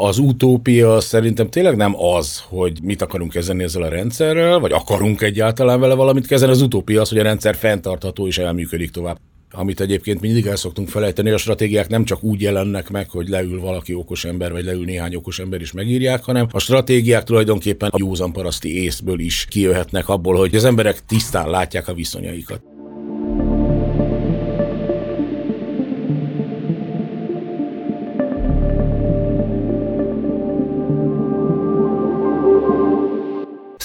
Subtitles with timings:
[0.00, 5.22] Az utópia szerintem tényleg nem az, hogy mit akarunk kezdeni ezzel a rendszerrel, vagy akarunk
[5.22, 6.52] egyáltalán vele valamit kezdeni.
[6.52, 9.18] Az utópia az, hogy a rendszer fenntartható és elműködik tovább.
[9.50, 13.60] Amit egyébként mindig el szoktunk felejteni, a stratégiák nem csak úgy jelennek meg, hogy leül
[13.60, 17.96] valaki okos ember, vagy leül néhány okos ember is megírják, hanem a stratégiák tulajdonképpen a
[17.98, 22.75] józan paraszti észből is kijöhetnek abból, hogy az emberek tisztán látják a viszonyaikat.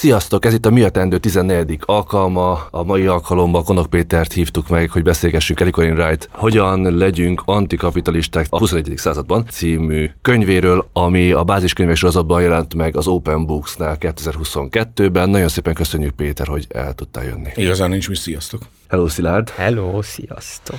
[0.02, 1.78] Sziasztok, ez itt a Mi a Tendő 14.
[1.80, 2.66] alkalma.
[2.70, 8.58] A mai alkalommal Konok Pétert hívtuk meg, hogy beszélgessünk Eric Wright Hogyan legyünk antikapitalisták a
[8.58, 8.92] 21.
[8.96, 15.30] században című könyvéről, ami a báziskönyvek sorozatban jelent meg az Open Books-nál 2022-ben.
[15.30, 17.48] Nagyon szépen köszönjük Péter, hogy el tudtál jönni.
[17.54, 18.62] Igazán nincs mi, sziasztok!
[18.92, 19.50] Hello, Szilárd!
[19.50, 20.76] Hello, sziasztok!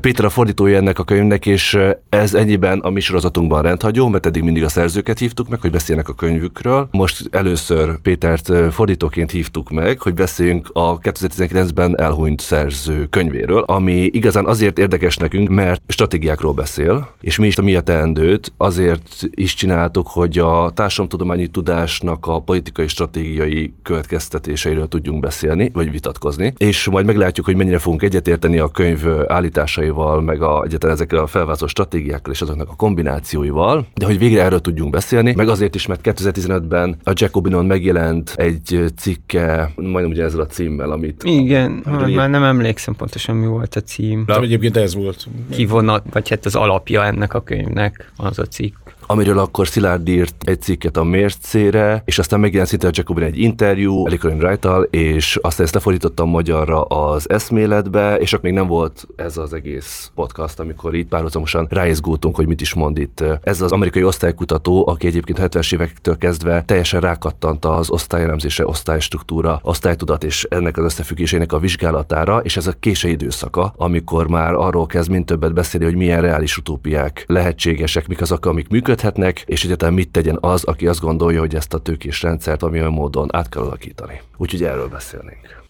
[0.00, 4.42] Péter a fordítója ennek a könyvnek, és ez ennyiben a mi sorozatunkban rendhagyó, mert eddig
[4.42, 6.88] mindig a szerzőket hívtuk meg, hogy beszélnek a könyvükről.
[6.90, 14.46] Most először Pétert fordítóként hívtuk meg, hogy beszéljünk a 2019-ben elhunyt szerző könyvéről, ami igazán
[14.46, 19.54] azért érdekes nekünk, mert stratégiákról beszél, és mi is a mi a teendőt azért is
[19.54, 27.06] csináltuk, hogy a társadalomtudományi tudásnak a politikai stratégiai következtetéseiről tudjunk beszélni, vagy vitatkozni, és majd
[27.06, 32.32] meglátjuk, hogy mennyire fogunk egyetérteni a könyv állításaival, meg a, egyetlen ezekkel a felvázolt stratégiákkal
[32.32, 36.96] és azoknak a kombinációival, de hogy végre erről tudjunk beszélni, meg azért is, mert 2015-ben
[37.04, 41.22] a Jacobinon megjelent egy cikke, majdnem ugye ezzel a címmel, amit...
[41.24, 44.24] Igen, a, már, már nem emlékszem pontosan mi volt a cím.
[44.26, 45.26] De egyébként ez volt.
[45.50, 50.34] Kivonat, vagy hát az alapja ennek a könyvnek az a cikk amiről akkor Szilárd írt
[50.48, 55.38] egy cikket a mércére, és aztán megjelent szinte a Jacobin egy interjú Elicolin wright és
[55.42, 60.60] aztán ezt lefordítottam magyarra az eszméletbe, és akkor még nem volt ez az egész podcast,
[60.60, 63.24] amikor itt párhuzamosan ráizgultunk, hogy mit is mond itt.
[63.42, 70.24] Ez az amerikai osztálykutató, aki egyébként 70-es évektől kezdve teljesen rákattant az osztályelemzése, osztálystruktúra, osztálytudat
[70.24, 75.10] és ennek az összefüggésének a vizsgálatára, és ez a késő időszaka, amikor már arról kezd
[75.10, 79.94] mint többet beszélni, hogy milyen reális utópiák lehetségesek, mik azok, amik működnek, működhetnek, és egyáltalán
[79.94, 83.62] mit tegyen az, aki azt gondolja, hogy ezt a tőkés rendszert olyan módon át kell
[83.62, 84.20] alakítani.
[84.36, 85.64] Úgyhogy erről beszélnénk.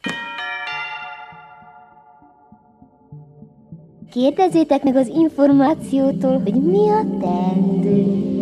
[4.10, 8.35] Kérdezzétek meg az információtól, hogy mi a teendő.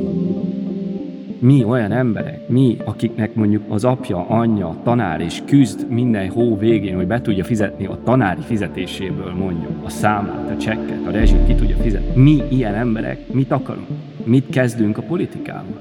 [1.45, 6.97] Mi olyan emberek, mi, akiknek mondjuk az apja, anyja, tanár és küzd minden hó végén,
[6.97, 11.55] hogy be tudja fizetni a tanári fizetéséből mondjuk a számlát, a csekket, a rezsit, ki
[11.55, 12.23] tudja fizetni.
[12.23, 13.89] Mi ilyen emberek mit akarunk?
[14.25, 15.81] Mit kezdünk a politikával?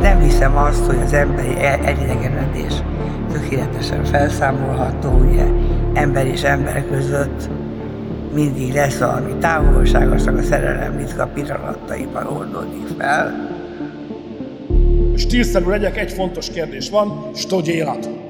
[0.00, 2.72] Nem hiszem azt, hogy az emberi elidegenedés
[3.32, 5.44] tökéletesen felszámolható, ugye
[5.94, 7.48] ember és ember között
[8.34, 13.52] mindig lesz valami távolságosnak a szerelem ritka pillanataiban oldódik fel.
[15.16, 18.23] Stílszerű legyek, egy fontos kérdés van, stogy élat.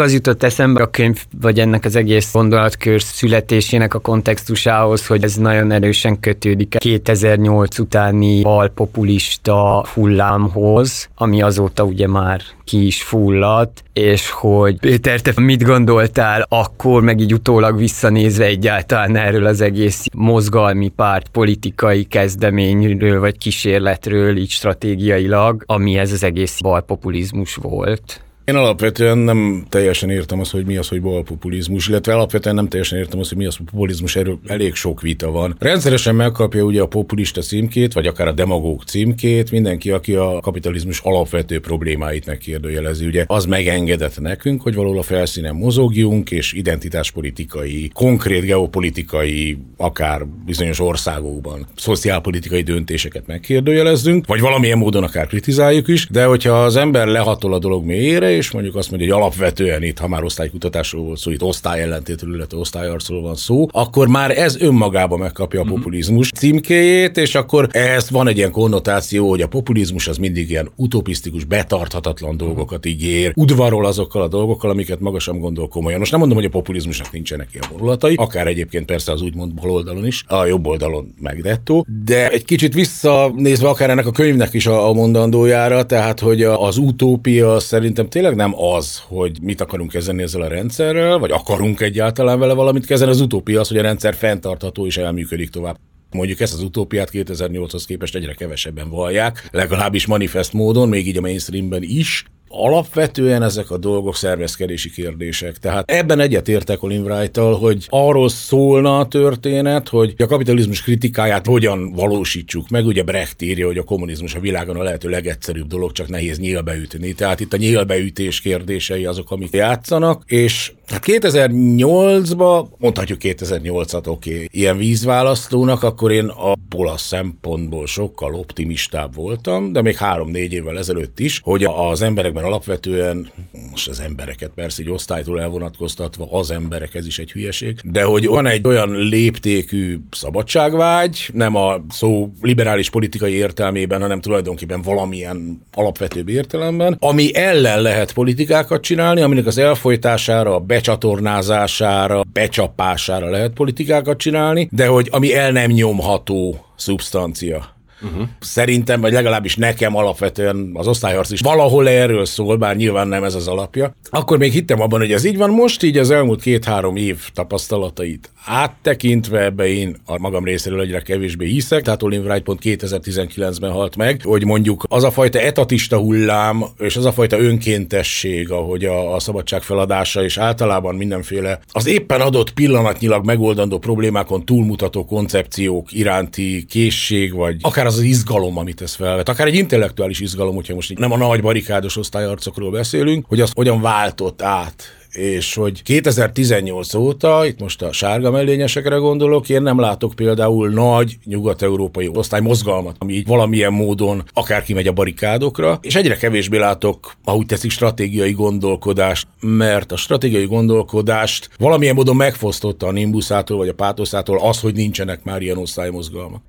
[0.00, 5.34] Az jutott eszembe a könyv, vagy ennek az egész gondolatkör születésének a kontextusához, hogy ez
[5.34, 13.84] nagyon erősen kötődik a 2008 utáni balpopulista hullámhoz, ami azóta ugye már ki is fulladt,
[13.92, 20.04] és hogy Péter, te mit gondoltál akkor, meg így utólag visszanézve egyáltalán erről az egész
[20.14, 28.22] mozgalmi párt politikai kezdeményről, vagy kísérletről, így stratégiailag, ami ez az egész balpopulizmus volt?
[28.48, 32.98] Én alapvetően nem teljesen értem azt, hogy mi az, hogy balpopulizmus, illetve alapvetően nem teljesen
[32.98, 35.56] értem azt, hogy mi az, hogy populizmus, erről elég sok vita van.
[35.58, 41.00] Rendszeresen megkapja ugye a populista címkét, vagy akár a demagóg címkét, mindenki, aki a kapitalizmus
[41.00, 43.06] alapvető problémáit megkérdőjelezi.
[43.06, 50.80] Ugye az megengedett nekünk, hogy valahol a felszínen mozogjunk, és identitáspolitikai, konkrét geopolitikai, akár bizonyos
[50.80, 57.54] országokban szociálpolitikai döntéseket megkérdőjelezzünk, vagy valamilyen módon akár kritizáljuk is, de hogyha az ember lehatol
[57.54, 61.30] a dolog mélyére, és mondjuk azt mondja, hogy alapvetően itt, ha már osztálykutatásról volt szó,
[61.30, 65.72] itt osztály ellentétről, illetve osztályarcról van szó, akkor már ez önmagában megkapja a Mhm.
[65.74, 70.70] populizmus címkéjét, és akkor ehhez van egy ilyen konnotáció, hogy a populizmus az mindig ilyen
[70.76, 75.98] utopisztikus, betarthatatlan dolgokat ígér, udvarol azokkal a dolgokkal, amiket maga sem gondol komolyan.
[75.98, 79.70] Most nem mondom, hogy a populizmusnak nincsenek ilyen vonulatai, akár egyébként persze az úgymond bal
[79.70, 84.54] oldalon is, a jobb oldalon meg dettó, de egy kicsit visszanézve akár ennek a könyvnek
[84.54, 89.90] is a, a mondandójára, tehát hogy az utópia szerintem tényleg nem az, hogy mit akarunk
[89.90, 93.82] kezdeni ezzel a rendszerrel, vagy akarunk egyáltalán vele valamit kezdeni, az utópia az, hogy a
[93.82, 95.76] rendszer fenntartható és elműködik tovább.
[96.10, 101.20] Mondjuk ezt az utópiát 2008-hoz képest egyre kevesebben vallják, legalábbis manifest módon, még így a
[101.20, 102.24] mainstreamben is.
[102.48, 105.58] Alapvetően ezek a dolgok szervezkedési kérdések.
[105.58, 111.92] Tehát ebben egyetértek Colin wright hogy arról szólna a történet, hogy a kapitalizmus kritikáját hogyan
[111.92, 112.86] valósítsuk meg.
[112.86, 117.12] Ugye Brecht írja, hogy a kommunizmus a világon a lehető legegyszerűbb dolog, csak nehéz nyílbeütni.
[117.12, 124.48] Tehát itt a nyílbeütés kérdései azok, amik játszanak, és Hát 2008-ban, mondhatjuk 2008-at, oké, okay,
[124.50, 131.18] ilyen vízválasztónak, akkor én abból a szempontból sokkal optimistább voltam, de még három-négy évvel ezelőtt
[131.18, 133.30] is, hogy az emberekben alapvetően,
[133.70, 138.26] most az embereket persze így osztálytól elvonatkoztatva, az emberek, ez is egy hülyeség, de hogy
[138.26, 146.28] van egy olyan léptékű szabadságvágy, nem a szó liberális politikai értelmében, hanem tulajdonképpen valamilyen alapvetőbb
[146.28, 154.68] értelemben, ami ellen lehet politikákat csinálni, aminek az elfolytására, a becsatornázására, becsapására lehet politikákat csinálni,
[154.70, 157.77] de hogy ami el nem nyomható szubstancia.
[158.02, 158.28] Uh-huh.
[158.40, 163.34] Szerintem, vagy legalábbis nekem alapvetően az osztályharc is valahol erről szól, bár nyilván nem ez
[163.34, 163.94] az alapja.
[164.10, 165.50] Akkor még hittem abban, hogy ez így van.
[165.50, 171.46] Most így az elmúlt két-három év tapasztalatait áttekintve ebbe én a magam részéről egyre kevésbé
[171.46, 176.64] hiszek, tehát Olin Wright pont 2019-ben halt meg, hogy mondjuk az a fajta etatista hullám,
[176.78, 182.20] és az a fajta önkéntesség, ahogy a, a szabadság feladása, és általában mindenféle az éppen
[182.20, 188.94] adott pillanatnyilag megoldandó problémákon túlmutató koncepciók iránti készség, vagy akár az az izgalom, amit ez
[188.94, 193.50] felvet, akár egy intellektuális izgalom, hogyha most nem a nagy barikádos osztályarcokról beszélünk, hogy az
[193.54, 199.80] hogyan váltott át és hogy 2018 óta, itt most a sárga mellényesekre gondolok, én nem
[199.80, 205.94] látok például nagy nyugat-európai osztály mozgalmat, ami így valamilyen módon akár kimegy a barikádokra, és
[205.94, 212.92] egyre kevésbé látok, ahogy teszik, stratégiai gondolkodást, mert a stratégiai gondolkodást valamilyen módon megfosztotta a
[212.92, 216.42] Nimbusától vagy a Pátoszától az, hogy nincsenek már ilyen osztálymozgalmak.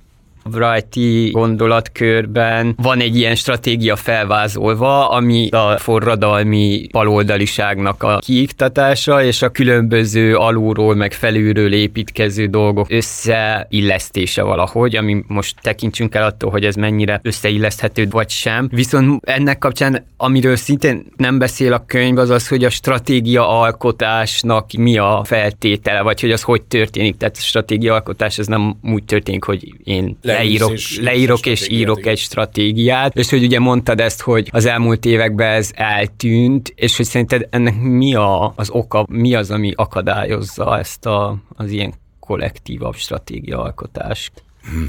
[0.53, 9.50] Wrighti gondolatkörben van egy ilyen stratégia felvázolva, ami a forradalmi baloldaliságnak a kiiktatása, és a
[9.50, 16.75] különböző alulról meg felülről építkező dolgok összeillesztése valahogy, ami most tekintsünk el attól, hogy ez
[16.75, 18.68] mennyire összeilleszthető vagy sem.
[18.71, 24.71] Viszont ennek kapcsán, amiről szintén nem beszél a könyv, az az, hogy a stratégia alkotásnak
[24.71, 27.18] mi a feltétele, vagy hogy az hogy történik.
[27.18, 32.05] Tehát a stratégia alkotás ez nem úgy történik, hogy én leírok, és leírok és írok
[32.05, 37.05] egy stratégiát, és hogy ugye mondtad ezt, hogy az elmúlt években ez eltűnt, és hogy
[37.05, 42.95] szerinted ennek mi a, az oka, mi az, ami akadályozza ezt a, az ilyen kollektívabb
[42.95, 44.31] stratégiaalkotást?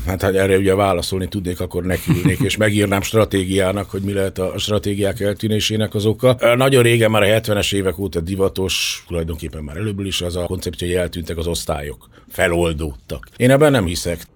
[0.07, 4.59] Hát, ha erre ugye válaszolni tudnék, akkor nekiülnék, és megírnám stratégiának, hogy mi lehet a
[4.59, 6.37] stratégiák eltűnésének az oka.
[6.57, 10.89] Nagyon régen, már a 70-es évek óta divatos, tulajdonképpen már előbből is az a koncepció,
[10.89, 13.29] hogy eltűntek az osztályok, feloldódtak.
[13.37, 14.27] Én ebben nem hiszek.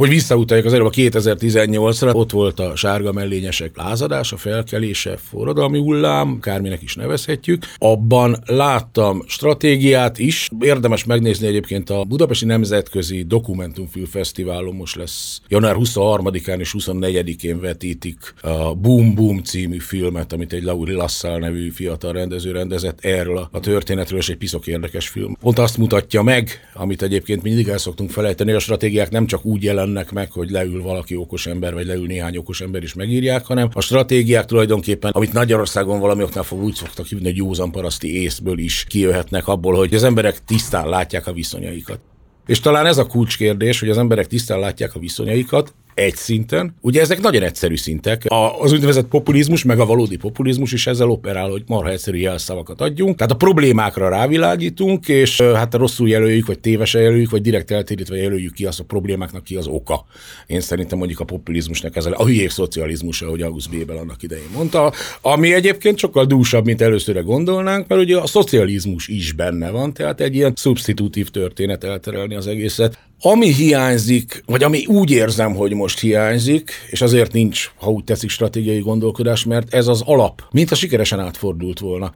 [0.00, 6.38] Hogy visszautaljak az előbb a 2018-ra, ott volt a sárga mellényesek lázadása, felkelése, forradalmi hullám,
[6.40, 7.62] kárminek is nevezhetjük.
[7.78, 10.48] Abban láttam stratégiát is.
[10.60, 18.74] Érdemes megnézni egyébként a Budapesti Nemzetközi Dokumentumfilmfesztiválon most lesz január 23-án és 24-én vetítik a
[18.74, 24.18] Boom Boom című filmet, amit egy Lauri Lassal nevű fiatal rendező rendezett erről a, történetről,
[24.18, 25.36] és egy piszok érdekes film.
[25.40, 29.62] Pont azt mutatja meg, amit egyébként mindig el szoktunk felejteni, a stratégiák nem csak úgy
[29.62, 33.46] jelen jelennek meg, hogy leül valaki okos ember, vagy leül néhány okos ember is megírják,
[33.46, 38.22] hanem a stratégiák tulajdonképpen, amit Magyarországon valami oknál fog úgy szoktak hívni, hogy józan paraszti
[38.22, 42.00] észből is kijöhetnek abból, hogy az emberek tisztán látják a viszonyaikat.
[42.46, 46.74] És talán ez a kulcskérdés, hogy az emberek tisztán látják a viszonyaikat, egy szinten.
[46.80, 48.24] Ugye ezek nagyon egyszerű szintek.
[48.24, 52.80] A, az úgynevezett populizmus, meg a valódi populizmus is ezzel operál, hogy marha egyszerű jelszavakat
[52.80, 53.16] adjunk.
[53.16, 58.52] Tehát a problémákra rávilágítunk, és hát rosszul jelöljük, vagy tévesen jelöljük, vagy direkt eltérítve jelöljük
[58.52, 60.04] ki azt a problémáknak ki az oka.
[60.46, 64.92] Én szerintem mondjuk a populizmusnak ez a hülyék szocializmusa, ahogy August Bébel annak idején mondta,
[65.20, 70.20] ami egyébként sokkal dúsabb, mint először gondolnánk, mert ugye a szocializmus is benne van, tehát
[70.20, 72.98] egy ilyen szubstitutív történet elterelni az egészet.
[73.22, 78.30] Ami hiányzik, vagy ami úgy érzem, hogy most hiányzik, és azért nincs, ha úgy tetszik,
[78.30, 82.14] stratégiai gondolkodás, mert ez az alap, mint a sikeresen átfordult volna.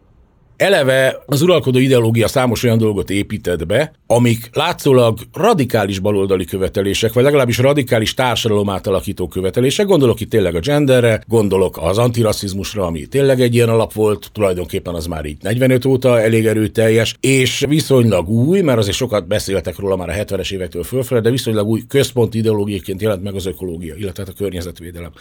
[0.56, 7.24] Eleve az uralkodó ideológia számos olyan dolgot épített be, amik látszólag radikális baloldali követelések, vagy
[7.24, 9.86] legalábbis radikális társadalom átalakító követelések.
[9.86, 14.94] Gondolok itt tényleg a genderre, gondolok az antirasszizmusra, ami tényleg egy ilyen alap volt, tulajdonképpen
[14.94, 19.96] az már így 45 óta elég erőteljes, és viszonylag új, mert azért sokat beszéltek róla
[19.96, 24.22] már a 70-es évektől fölfelé, de viszonylag új központi ideológiaként jelent meg az ökológia, illetve
[24.26, 25.12] hát a környezetvédelem.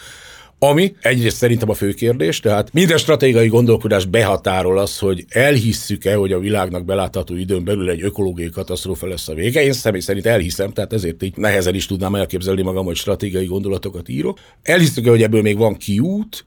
[0.68, 6.32] Ami egyrészt szerintem a fő kérdés, tehát minden stratégiai gondolkodás behatárol az, hogy elhisszük-e, hogy
[6.32, 9.62] a világnak belátható időn belül egy ökológiai katasztrófa lesz a vége.
[9.62, 14.08] Én személy szerint elhiszem, tehát ezért így nehezen is tudnám elképzelni magam, hogy stratégiai gondolatokat
[14.08, 14.38] írok.
[14.62, 16.44] Elhisszük-e, hogy ebből még van kiút,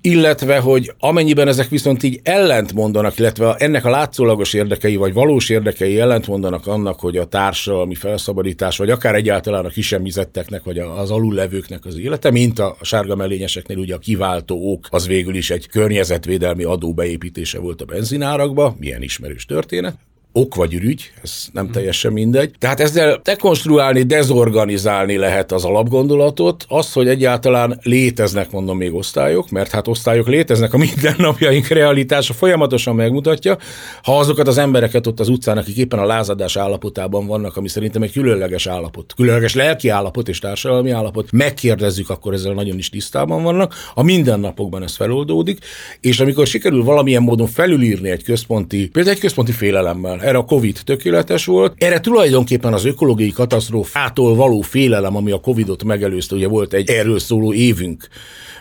[0.00, 5.48] illetve, hogy amennyiben ezek viszont így ellent mondanak, illetve ennek a látszólagos érdekei, vagy valós
[5.48, 11.10] érdekei ellent mondanak annak, hogy a társadalmi felszabadítás, vagy akár egyáltalán a kisemmizetteknek, vagy az
[11.10, 15.68] alullevőknek az élete, mint a sárga mellényeseknél ugye a kiváltó ok, az végül is egy
[15.68, 19.94] környezetvédelmi adó beépítése volt a benzinárakba, milyen ismerős történet
[20.32, 22.50] ok vagy ürügy, ez nem teljesen mindegy.
[22.58, 29.70] Tehát ezzel dekonstruálni, dezorganizálni lehet az alapgondolatot, az, hogy egyáltalán léteznek, mondom még osztályok, mert
[29.70, 33.58] hát osztályok léteznek, a mindennapjaink realitása folyamatosan megmutatja,
[34.02, 38.02] ha azokat az embereket ott az utcán, akik éppen a lázadás állapotában vannak, ami szerintem
[38.02, 43.42] egy különleges állapot, különleges lelki állapot és társadalmi állapot, megkérdezzük, akkor ezzel nagyon is tisztában
[43.42, 43.74] vannak.
[43.94, 45.58] A mindennapokban ez feloldódik,
[46.00, 50.80] és amikor sikerül valamilyen módon felülírni egy központi, például egy központi félelemmel, erre a Covid
[50.84, 51.74] tökéletes volt.
[51.76, 57.18] Erre tulajdonképpen az ökológiai katasztrófától való félelem, ami a Covidot megelőzte, ugye volt egy erről
[57.18, 58.08] szóló évünk,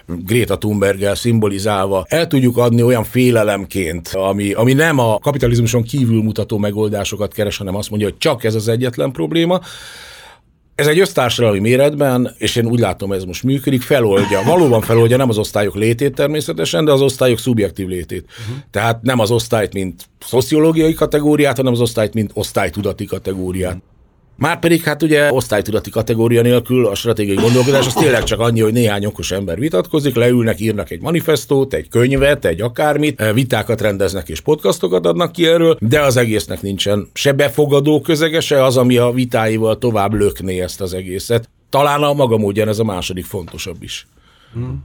[0.06, 6.58] Greta Thunberggel szimbolizálva, el tudjuk adni olyan félelemként, ami, ami nem a kapitalizmuson kívül mutató
[6.58, 9.60] megoldásokat keres, hanem azt mondja, hogy csak ez az egyetlen probléma,
[10.80, 15.30] ez egy össztársadalmi méretben, és én úgy látom, ez most működik, feloldja, valóban feloldja nem
[15.30, 18.26] az osztályok létét természetesen, de az osztályok szubjektív létét.
[18.30, 18.64] Uh-huh.
[18.72, 23.78] Tehát nem az osztályt, mint szociológiai kategóriát, hanem az osztályt, mint osztálytudati kategóriát.
[24.40, 29.06] Márpedig hát ugye osztálytudati kategória nélkül a stratégiai gondolkodás az tényleg csak annyi, hogy néhány
[29.06, 34.40] okos ember vitatkozik, leülnek, írnak egy manifestót, egy könyvet, egy akármit, eh, vitákat rendeznek és
[34.40, 39.12] podcastokat adnak ki erről, de az egésznek nincsen se befogadó közege, se az, ami a
[39.12, 41.50] vitáival tovább lökné ezt az egészet.
[41.70, 44.08] Talán a maga módján ez a második fontosabb is.
[44.54, 44.84] Hmm.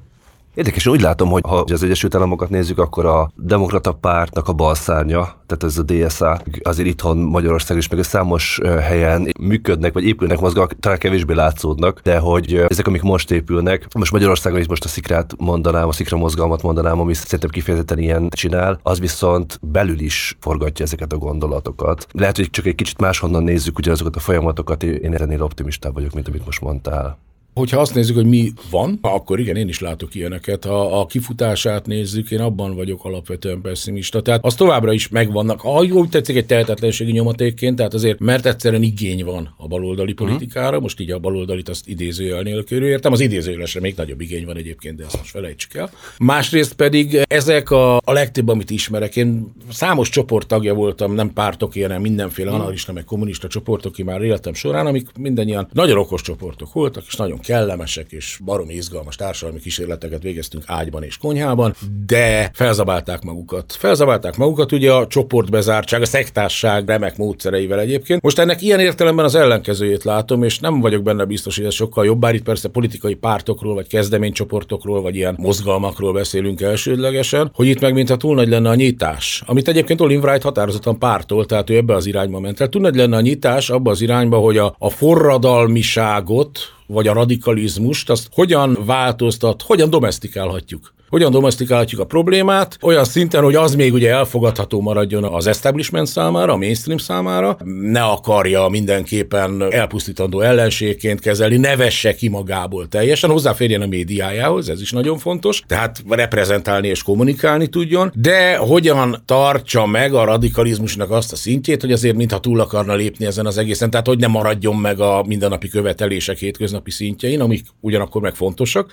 [0.54, 5.20] Érdekes, úgy látom, hogy ha az Egyesült Államokat nézzük, akkor a demokrata pártnak a balszárnya,
[5.46, 10.40] tehát ez a DSA, azért itthon Magyarország is, meg a számos helyen működnek, vagy épülnek
[10.40, 14.88] mozgalmak, talán kevésbé látszódnak, de hogy ezek, amik most épülnek, most Magyarországon is most a
[14.88, 20.36] szikrát mondanám, a szikra mozgalmat mondanám, ami szerintem kifejezetten ilyen csinál, az viszont belül is
[20.40, 22.06] forgatja ezeket a gondolatokat.
[22.12, 26.28] Lehet, hogy csak egy kicsit máshonnan nézzük ugyanazokat a folyamatokat, én ennél optimistább vagyok, mint
[26.28, 27.18] amit most mondtál.
[27.54, 30.64] Hogyha azt nézzük, hogy mi van, akkor igen, én is látok ilyeneket.
[30.64, 34.22] Ha a kifutását nézzük, én abban vagyok alapvetően pessimista.
[34.22, 38.82] Tehát az továbbra is megvannak, ha úgy tetszik egy tehetetlenségi nyomatékként, tehát azért, mert egyszerűen
[38.82, 40.24] igény van a baloldali mhm.
[40.24, 44.56] politikára, most így a baloldalit azt idézőjel nélkül értem, az idézőjelesre még nagyobb igény van
[44.56, 45.90] egyébként, de ezt most felejtsük el.
[46.18, 51.74] Másrészt pedig ezek a, a legtöbb, amit ismerek, én számos csoport tagja voltam, nem pártok
[51.74, 52.54] ilyen, mindenféle mm.
[52.54, 57.16] analista, meg kommunista csoportok, ki már életem során, amik mindannyian nagyon okos csoportok voltak, és
[57.16, 61.74] nagyon kellemesek és baromi izgalmas társadalmi kísérleteket végeztünk ágyban és konyhában,
[62.06, 63.76] de felzabálták magukat.
[63.78, 68.22] Felzabálták magukat ugye a csoportbezártság, a szektásság remek módszereivel egyébként.
[68.22, 72.04] Most ennek ilyen értelemben az ellenkezőjét látom, és nem vagyok benne biztos, hogy ez sokkal
[72.04, 77.80] jobb, bár itt persze politikai pártokról, vagy kezdeménycsoportokról, vagy ilyen mozgalmakról beszélünk elsődlegesen, hogy itt
[77.80, 79.42] meg mintha túl nagy lenne a nyitás.
[79.46, 82.68] Amit egyébként Olin Wright határozottan pártól, tehát ő ebbe az irányba ment el.
[82.68, 88.10] Túl nagy lenne a nyitás abba az irányba, hogy a, a forradalmiságot, vagy a radikalizmust,
[88.10, 94.10] azt hogyan változtat, hogyan domestikálhatjuk hogyan domestikálhatjuk a problémát, olyan szinten, hogy az még ugye
[94.10, 101.76] elfogadható maradjon az establishment számára, a mainstream számára, ne akarja mindenképpen elpusztítandó ellenségként kezelni, ne
[101.76, 107.66] vesse ki magából teljesen, hozzáférjen a médiájához, ez is nagyon fontos, tehát reprezentálni és kommunikálni
[107.66, 112.94] tudjon, de hogyan tartsa meg a radikalizmusnak azt a szintjét, hogy azért mintha túl akarna
[112.94, 117.66] lépni ezen az egészen, tehát hogy ne maradjon meg a mindennapi követelések hétköznapi szintjein, amik
[117.80, 118.92] ugyanakkor meg fontosak,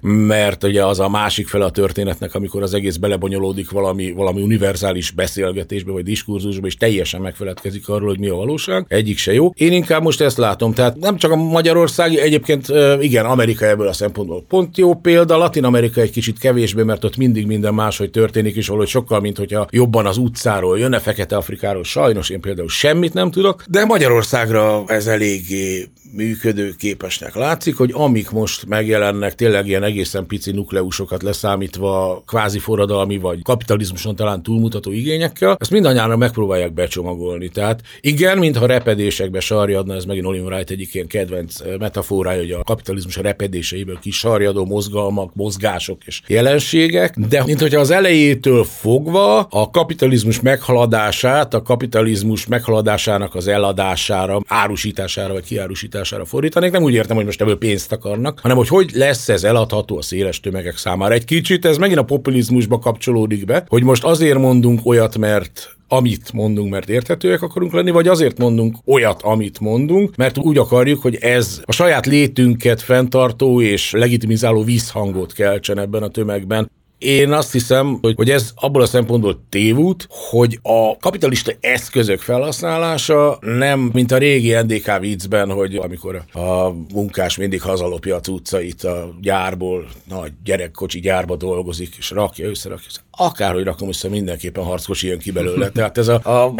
[0.00, 5.10] mert ugye az a másik fele a történetnek, amikor az egész belebonyolódik valami, valami univerzális
[5.10, 8.84] beszélgetésbe vagy diskurzusba, és teljesen megfeledkezik arról, hogy mi a valóság.
[8.88, 9.52] Egyik se jó.
[9.54, 10.72] Én inkább most ezt látom.
[10.72, 12.66] Tehát nem csak a Magyarországi, egyébként
[13.00, 17.16] igen, Amerika ebből a szempontból pont jó példa, Latin Amerika egy kicsit kevésbé, mert ott
[17.16, 21.84] mindig minden máshogy történik, és valahogy sokkal, mint hogyha jobban az utcáról jönne, Fekete Afrikáról.
[21.84, 28.66] Sajnos én például semmit nem tudok, de Magyarországra ez eléggé működőképesnek látszik, hogy amik most
[28.66, 35.70] megjelennek, tényleg ilyen egészen pici nukleusokat leszámítva, kvázi forradalmi vagy kapitalizmuson talán túlmutató igényekkel, ezt
[35.70, 37.48] mindannyian megpróbálják becsomagolni.
[37.48, 42.62] Tehát igen, mintha repedésekbe sarjadna, ez megint Oliver Wright egyik ilyen kedvenc metaforája, hogy a
[42.62, 49.38] kapitalizmus a repedéseiből kis sarjadó mozgalmak, mozgások és jelenségek, de mint hogyha az elejétől fogva
[49.40, 56.70] a kapitalizmus meghaladását, a kapitalizmus meghaladásának az eladására, árusítására vagy kiárusítására fordítanék.
[56.70, 60.02] Nem úgy értem, hogy most ebből pénzt akarnak, hanem hogy hogy lesz ez eladható a
[60.02, 61.14] széles tömegek számára.
[61.14, 66.32] Egy kicsit ez megint a populizmusba kapcsolódik be, hogy most azért mondunk olyat, mert amit
[66.32, 71.14] mondunk, mert érthetőek akarunk lenni, vagy azért mondunk olyat, amit mondunk, mert úgy akarjuk, hogy
[71.14, 76.70] ez a saját létünket fenntartó és legitimizáló vízhangot keltsen ebben a tömegben.
[76.98, 83.38] Én azt hiszem, hogy, hogy ez abból a szempontból tévút, hogy a kapitalista eszközök felhasználása
[83.40, 89.14] nem, mint a régi NDK viccben, hogy amikor a munkás mindig hazalopja a cuccait a
[89.20, 95.30] gyárból, nagy gyerekkocsi gyárba dolgozik, és rakja, összerakja, akárhogy rakom össze, mindenképpen harckocsi jön ki
[95.30, 95.68] belőle.
[95.74, 96.54] Tehát ez a, a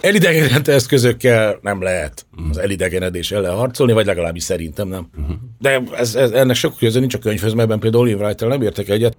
[0.00, 5.08] elidegenedett eszközökkel nem lehet az elidegenedés ellen harcolni, vagy legalábbis szerintem nem.
[5.58, 8.88] De ez, ez, ennek sok köze nincs a könyvhöz, mert például Oliver Wright-tel nem értek
[8.88, 9.16] egyet.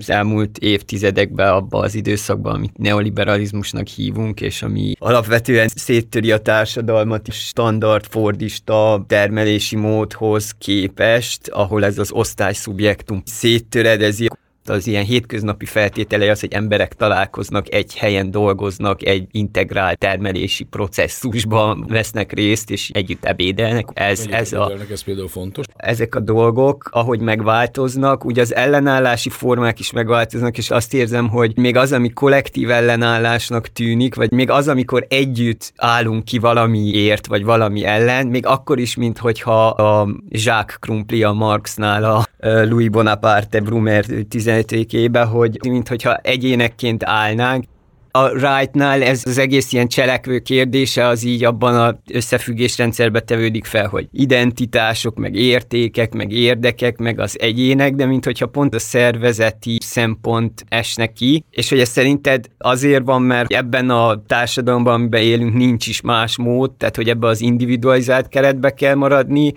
[0.00, 7.32] Az elmúlt évtizedekben abba az időszakban, amit neoliberalizmusnak hívunk, és ami alapvetően széttöri a társadalmat
[7.32, 14.28] standard fordista termelési módhoz képest, ahol ez az osztályszubjektum széttöredezi
[14.64, 21.84] az ilyen hétköznapi feltétele az, hogy emberek találkoznak, egy helyen dolgoznak, egy integrált termelési processzusban
[21.88, 23.88] vesznek részt, és együtt ebédelnek.
[23.94, 25.66] Ez, ez, a, ez például fontos.
[25.76, 31.56] Ezek a dolgok, ahogy megváltoznak, ugye az ellenállási formák is megváltoznak, és azt érzem, hogy
[31.56, 37.44] még az, ami kollektív ellenállásnak tűnik, vagy még az, amikor együtt állunk ki valamiért, vagy
[37.44, 43.60] valami ellen, még akkor is, mint hogyha a Jacques Krumpli a Marxnál a Louis Bonaparte
[43.60, 44.04] Brumer
[44.50, 47.64] 11 hogy mintha egyénekként állnánk,
[48.12, 53.88] a Wright-nál ez az egész ilyen cselekvő kérdése az így abban az összefüggésrendszerbe tevődik fel,
[53.88, 59.78] hogy identitások, meg értékek, meg érdekek, meg az egyének, de mint hogyha pont a szervezeti
[59.82, 65.54] szempont esnek ki, és hogy ez szerinted azért van, mert ebben a társadalomban, amiben élünk,
[65.54, 69.52] nincs is más mód, tehát hogy ebbe az individualizált keretbe kell maradni,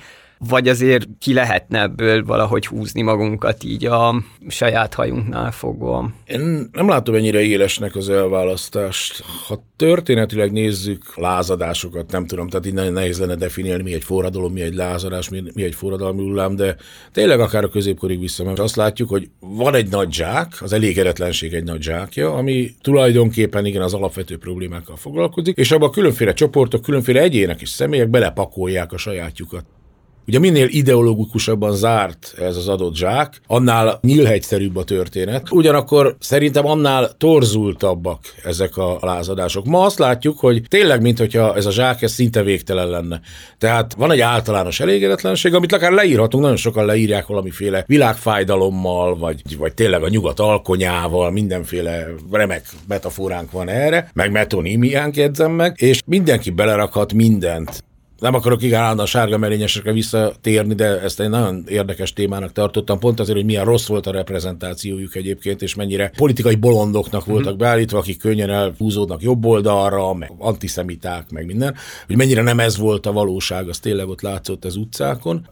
[0.48, 6.12] vagy azért ki lehetne ebből valahogy húzni magunkat így a saját hajunknál fogva.
[6.26, 9.24] Én nem látom ennyire élesnek az elválasztást.
[9.48, 14.54] Ha történetileg nézzük lázadásokat, nem tudom, tehát így nagyon nehéz lenne definiálni, mi egy forradalom,
[14.54, 16.76] mi egy lázadás, mi, mi egy forradalmi hullám, de
[17.12, 21.54] tényleg akár a középkorig vissza, mert azt látjuk, hogy van egy nagy zsák, az elégedetlenség
[21.54, 27.22] egy nagy zsákja, ami tulajdonképpen igen az alapvető problémákkal foglalkozik, és abban különféle csoportok, különféle
[27.22, 29.66] egyének és személyek belepakolják a sajátjukat.
[30.28, 35.52] Ugye minél ideológikusabban zárt ez az adott zsák, annál nyílhegyszerűbb a történet.
[35.52, 39.66] Ugyanakkor szerintem annál torzultabbak ezek a lázadások.
[39.66, 43.22] Ma azt látjuk, hogy tényleg, mintha ez a zsák ez szinte végtelen lenne.
[43.58, 49.74] Tehát van egy általános elégedetlenség, amit akár leírhatunk, nagyon sokan leírják valamiféle világfájdalommal, vagy, vagy
[49.74, 56.50] tényleg a nyugat alkonyával, mindenféle remek metaforánk van erre, meg metonímiánk jegyzem meg, és mindenki
[56.50, 57.84] belerakhat mindent
[58.24, 63.20] nem akarok igen állandóan sárga merényesekre visszatérni, de ezt egy nagyon érdekes témának tartottam, pont
[63.20, 68.20] azért, hogy milyen rossz volt a reprezentációjuk egyébként, és mennyire politikai bolondoknak voltak beállítva, akik
[68.20, 71.76] könnyen elhúzódnak jobb oldalra, meg antiszemiták, meg minden,
[72.08, 75.48] hogy mennyire nem ez volt a valóság, az tényleg ott látszott az utcákon.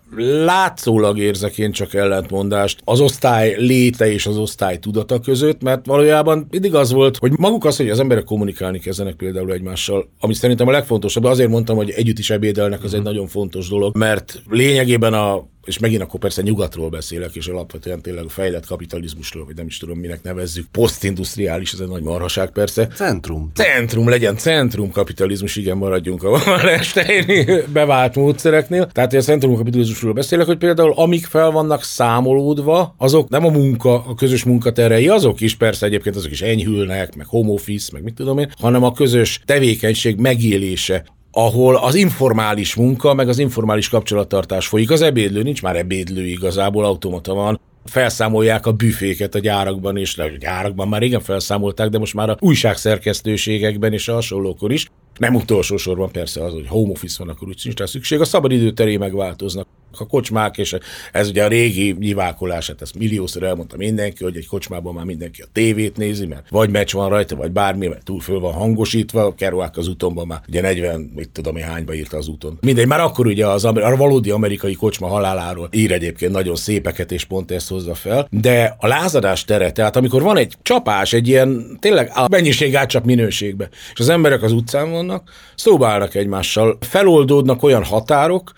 [0.45, 6.47] Látszólag érzek én csak ellentmondást az osztály léte és az osztály tudata között, mert valójában
[6.49, 10.67] mindig az volt, hogy maguk az, hogy az emberek kommunikálni kezdenek például egymással, ami szerintem
[10.67, 14.41] a legfontosabb, azért mondtam, hogy együtt is ebéd ebédelnek, az egy nagyon fontos dolog, mert
[14.50, 19.56] lényegében a és megint akkor persze nyugatról beszélek, és alapvetően tényleg a fejlett kapitalizmusról, vagy
[19.56, 20.65] nem is tudom, minek nevezzük.
[20.71, 22.88] Posztindustriális, ez egy nagy marhaság persze.
[22.88, 23.52] Centrum.
[23.56, 28.88] Centrum legyen, centrum kapitalizmus, igen, maradjunk a Wallensteini bevált módszereknél.
[28.88, 34.04] Tehát a centrum kapitalizmusról beszélek, hogy például amik fel vannak számolódva, azok nem a munka,
[34.06, 38.13] a közös munkaterei, azok is persze egyébként azok is enyhülnek, meg home office, meg mit
[38.13, 44.67] tudom én, hanem a közös tevékenység megélése ahol az informális munka, meg az informális kapcsolattartás
[44.67, 44.91] folyik.
[44.91, 50.28] Az ebédlő nincs már ebédlő igazából, automata van felszámolják a büféket a gyárakban, és a
[50.39, 54.88] gyárakban már régen felszámolták, de most már a újságszerkesztőségekben és a hasonlókor is.
[55.17, 58.20] Nem utolsó sorban persze az, hogy home office van, akkor úgy sincs rá szükség.
[58.20, 59.67] A szabadidő teré megváltoznak.
[59.97, 60.75] A kocsmák, és
[61.12, 65.41] ez ugye a régi nyivákolás, hát ezt milliószor elmondta mindenki, hogy egy kocsmában már mindenki
[65.41, 69.25] a tévét nézi, mert vagy meccs van rajta, vagy bármi, mert túl föl van hangosítva,
[69.25, 72.58] a az útonban már ugye 40, mit tudom én hányba írta az úton.
[72.62, 77.23] Mindegy, már akkor ugye az a valódi amerikai kocsma haláláról ír egyébként nagyon szépeket, és
[77.23, 81.77] pont ezt hozza fel, de a lázadás tere, tehát amikor van egy csapás, egy ilyen
[81.80, 87.63] tényleg a mennyiség átcsap minőségbe, és az emberek az utcán vannak, szóba állnak egymással, feloldódnak
[87.63, 88.51] olyan határok,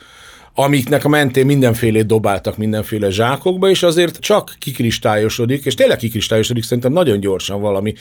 [0.54, 6.92] amiknek a mentén mindenfélét dobáltak mindenféle zsákokba, és azért csak kikristályosodik, és tényleg kikristályosodik szerintem
[6.92, 7.94] nagyon gyorsan valami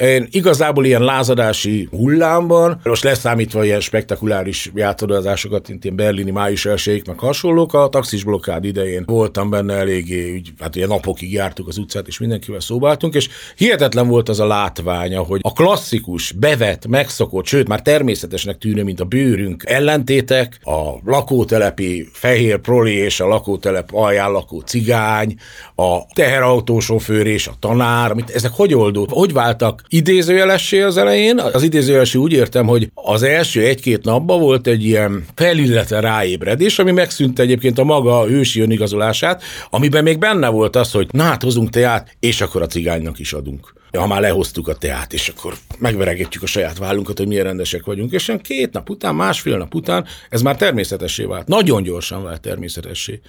[0.00, 7.06] én igazából ilyen lázadási hullámban, most leszámítva ilyen spektakuláris játszadozásokat, mint ilyen berlini május elsőjék,
[7.06, 11.78] meg hasonlók, a taxis blokkád idején voltam benne eléggé, úgy, hát ilyen napokig jártuk az
[11.78, 17.46] utcát, és mindenkivel szóbáltunk, és hihetetlen volt az a látványa, hogy a klasszikus, bevett, megszokott,
[17.46, 23.94] sőt már természetesnek tűnő, mint a bőrünk ellentétek, a lakótelepi fehér proli és a lakótelep
[23.94, 25.34] alján lakó cigány,
[25.74, 31.38] a teherautósofőr és a tanár, amit ezek hogy oldódtak, hogy váltak idézőjelessé az elején.
[31.38, 36.90] Az idézőjelessé úgy értem, hogy az első egy-két napban volt egy ilyen felületre ráébredés, ami
[36.90, 41.70] megszűnt egyébként a maga ősi önigazolását, amiben még benne volt az, hogy na hát hozunk
[41.70, 46.42] teát, és akkor a cigánynak is adunk ha már lehoztuk a teát, és akkor megveregetjük
[46.42, 50.06] a saját vállunkat, hogy milyen rendesek vagyunk, és olyan két nap után, másfél nap után
[50.28, 51.46] ez már természetessé vált.
[51.46, 53.20] Nagyon gyorsan vált természetessé.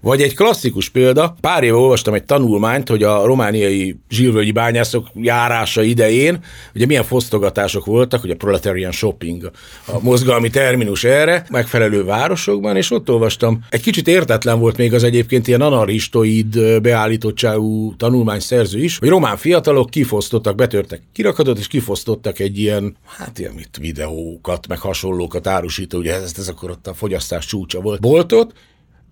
[0.00, 5.82] Vagy egy klasszikus példa, pár éve olvastam egy tanulmányt, hogy a romániai zsírvölgyi bányászok járása
[5.82, 6.38] idején,
[6.74, 9.50] ugye milyen fosztogatások voltak, ugye proletarian shopping,
[9.86, 15.02] a mozgalmi terminus erre, megfelelő városokban, és ott olvastam, egy kicsit értetlen volt még az
[15.02, 21.66] egyébként ilyen anarchistoid beállítottságú tanulmány szerző is, hogy román fiatalok ki kifosztottak, betörtek kirakatot, és
[21.66, 26.86] kifosztottak egy ilyen, hát ilyen mit, videókat, meg hasonlókat árusító, ugye ez, ez akkor ott
[26.86, 28.52] a fogyasztás csúcsa volt, boltot,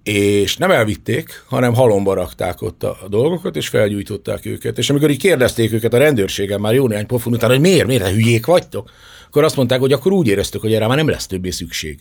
[0.02, 4.78] és nem elvitték, hanem halomba rakták ott a, dolgokat, és felgyújtották őket.
[4.78, 8.09] És amikor így kérdezték őket a rendőrségen már jó néhány pofon után, hogy miért, miért,
[8.09, 8.90] hülyék vagytok,
[9.26, 12.00] akkor azt mondták, hogy akkor úgy éreztük, hogy erre már nem lesz többé szükség.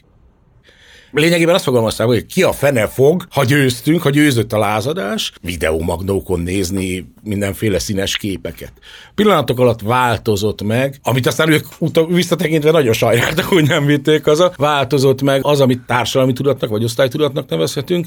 [1.12, 6.39] Lényegében azt fogalmazták, hogy ki a fene fog, ha győztünk, ha győzött a lázadás, videómagnókon
[6.39, 8.71] nézni mindenféle színes képeket.
[9.15, 11.65] Pillanatok alatt változott meg, amit aztán ők
[12.08, 17.50] visszatekintve nagyon sajnáltak, hogy nem vitték haza, változott meg az, amit társadalmi tudatnak vagy osztálytudatnak
[17.50, 18.06] nevezhetünk,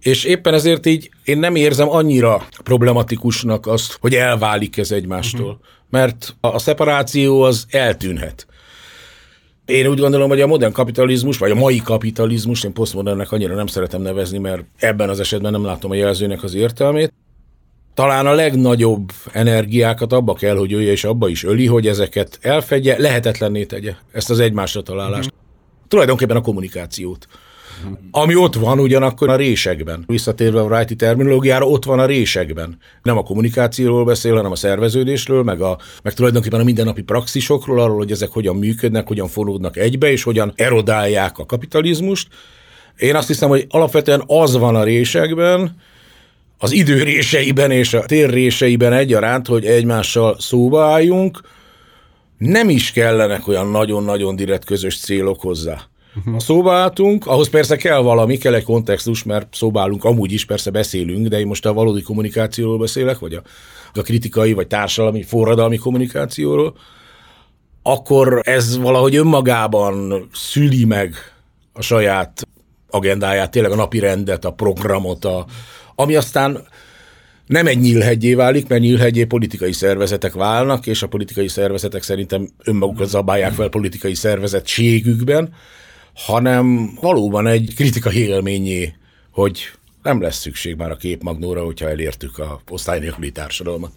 [0.00, 5.46] és éppen ezért így én nem érzem annyira problematikusnak azt, hogy elválik ez egymástól.
[5.46, 5.60] Uh-huh.
[5.90, 8.46] Mert a szeparáció az eltűnhet.
[9.66, 13.66] Én úgy gondolom, hogy a modern kapitalizmus, vagy a mai kapitalizmus, én posztmodernnek annyira nem
[13.66, 17.12] szeretem nevezni, mert ebben az esetben nem látom a jelzőnek az értelmét.
[17.94, 22.98] Talán a legnagyobb energiákat abba kell, hogy ölje, és abba is öli, hogy ezeket elfedje,
[22.98, 25.32] lehetetlenné tegye ezt az egymásra találást.
[25.32, 25.88] Mm-hmm.
[25.88, 27.26] Tulajdonképpen a kommunikációt.
[28.10, 30.04] Ami ott van ugyanakkor a résekben.
[30.06, 32.78] Visszatérve a Wrighti terminológiára, ott van a résekben.
[33.02, 37.96] Nem a kommunikációról beszél, hanem a szerveződésről, meg, a, meg tulajdonképpen a mindennapi praxisokról, arról,
[37.96, 42.28] hogy ezek hogyan működnek, hogyan fonódnak egybe, és hogyan erodálják a kapitalizmust.
[42.96, 45.76] Én azt hiszem, hogy alapvetően az van a résekben,
[46.58, 51.40] az idő réseiben és a tér réseiben egyaránt, hogy egymással szóba álljunk,
[52.38, 55.88] nem is kellenek olyan nagyon-nagyon direkt közös célok hozzá.
[56.32, 60.44] Ha szóba álltunk, ahhoz persze kell valami, kell egy kontextus, mert szóba állunk, amúgy is
[60.44, 63.42] persze beszélünk, de én most a valódi kommunikációról beszélek, vagy a,
[63.94, 66.76] a kritikai, vagy társadalmi, forradalmi kommunikációról,
[67.82, 71.14] akkor ez valahogy önmagában szüli meg
[71.72, 72.48] a saját
[72.90, 75.46] agendáját, tényleg a napi rendet, a programot, a,
[75.94, 76.66] ami aztán
[77.46, 83.08] nem egy nyílhegyé válik, mert nyílhegyé politikai szervezetek válnak, és a politikai szervezetek szerintem önmagukat
[83.08, 85.54] zabálják fel politikai szervezettségükben,
[86.14, 88.94] hanem valóban egy kritika élményé,
[89.30, 89.60] hogy
[90.02, 93.90] nem lesz szükség már a képmagnóra, hogyha elértük a osztály nélküli társadalmat.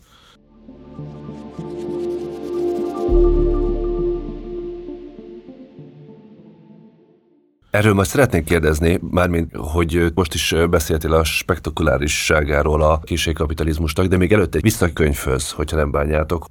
[7.69, 14.33] Erről majd szeretnék kérdezni, mármint, hogy most is beszéltél a spektakulárisságáról a kísérkapitalizmusnak, de még
[14.33, 16.45] előtte egy visszakönyvhöz, hogyha nem bánjátok.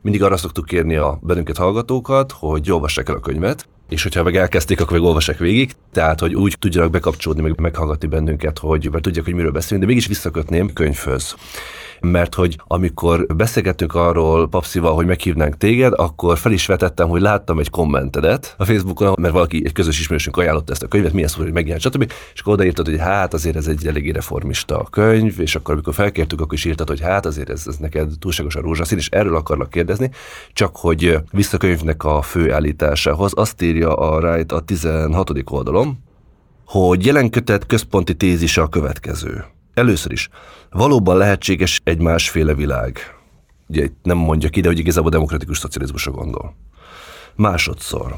[0.00, 4.36] Mindig arra szoktuk kérni a bennünket hallgatókat, hogy olvassák el a könyvet, és hogyha meg
[4.36, 9.02] elkezdték, akkor meg olvassák végig, tehát hogy úgy tudjanak bekapcsolódni, meg meghallgatni bennünket, hogy mert
[9.02, 11.34] tudják, hogy miről beszélünk, de mégis visszakötném könyvhöz
[12.00, 17.58] mert hogy amikor beszélgettünk arról Papszival, hogy meghívnánk téged, akkor fel is vetettem, hogy láttam
[17.58, 21.42] egy kommentedet a Facebookon, mert valaki, egy közös ismerősünk ajánlotta ezt a könyvet, milyen szó,
[21.42, 22.12] hogy megjelent, stb.
[22.34, 26.40] És akkor odaírtad, hogy hát azért ez egy eléggé reformista könyv, és akkor amikor felkértük,
[26.40, 30.10] akkor is írtad, hogy hát azért ez, ez neked túlságosan rózsaszín, és erről akarlak kérdezni,
[30.52, 35.32] csak hogy visszakönyvnek a fő állításához azt írja a Wright a 16.
[35.44, 35.98] oldalon,
[36.64, 39.44] hogy jelen kötet központi tézise a következő.
[39.78, 40.28] Először is,
[40.70, 42.98] valóban lehetséges egy másféle világ.
[43.68, 46.54] Ugye nem mondja ki, de hogy igazából demokratikus szocializmusra gondol.
[47.34, 48.16] Másodszor,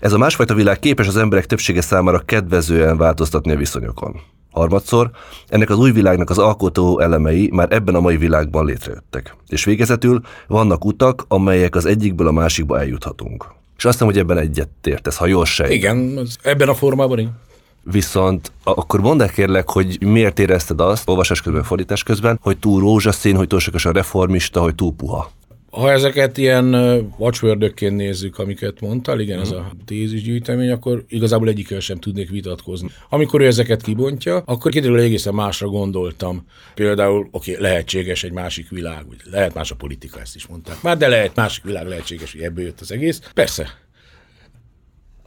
[0.00, 4.20] ez a másfajta világ képes az emberek többsége számára kedvezően változtatni a viszonyokon.
[4.50, 5.10] Harmadszor,
[5.48, 9.36] ennek az új világnak az alkotó elemei már ebben a mai világban létrejöttek.
[9.48, 13.44] És végezetül vannak utak, amelyek az egyikből a másikba eljuthatunk.
[13.76, 15.72] És azt hiszem, hogy ebben egyet értesz, ha jól sejt.
[15.72, 17.48] Igen, ebben a formában igen.
[17.82, 22.80] Viszont akkor mondd el kérlek, hogy miért érezted azt, olvasás közben, fordítás közben, hogy túl
[22.80, 25.30] rózsaszín, hogy túlságosan reformista, hogy túl puha.
[25.70, 26.74] Ha ezeket ilyen
[27.18, 32.90] watchword nézzük, amiket mondtál, igen, ez a tézisgyűjtemény, akkor igazából egyikkel sem tudnék vitatkozni.
[33.08, 36.46] Amikor ő ezeket kibontja, akkor kiderül, hogy egészen másra gondoltam.
[36.74, 40.82] Például, oké, okay, lehetséges egy másik világ, vagy lehet más a politika, ezt is mondták
[40.82, 43.20] már, de lehet másik világ, lehetséges, hogy ebből jött az egész.
[43.34, 43.68] Persze,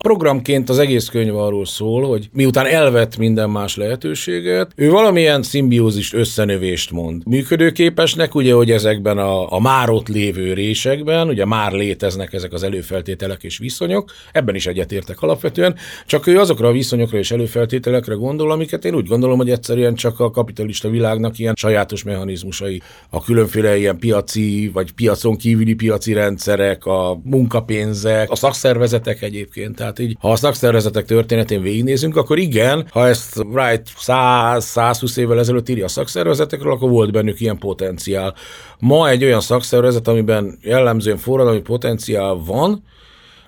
[0.04, 6.14] Programként az egész könyv arról szól, hogy miután elvett minden más lehetőséget, ő valamilyen szimbiózist,
[6.14, 7.26] összenövést mond.
[7.26, 12.64] Működőképesnek, ugye, hogy ezekben a, a már ott lévő résekben, ugye már léteznek ezek az
[12.64, 18.52] előfeltételek és viszonyok, ebben is egyetértek alapvetően, csak ő azokra a viszonyokra és előfeltételekre gondol,
[18.52, 23.78] amiket én úgy gondolom, hogy egyszerűen csak a kapitalista világnak ilyen sajátos mechanizmusai, a különféle
[23.78, 29.76] ilyen piaci vagy piacon kívüli piaci rendszerek, a munkapénzek, a szakszervezetek egyébként.
[29.76, 35.70] Tehát így, ha a szakszervezetek történetén végignézünk, akkor igen, ha ezt Wright 100-120 évvel ezelőtt
[35.70, 38.36] írja a szakszervezetekről, akkor volt bennük ilyen potenciál.
[38.80, 42.84] Ma egy olyan szakszervezet, amiben jellemzően forradalmi potenciál van,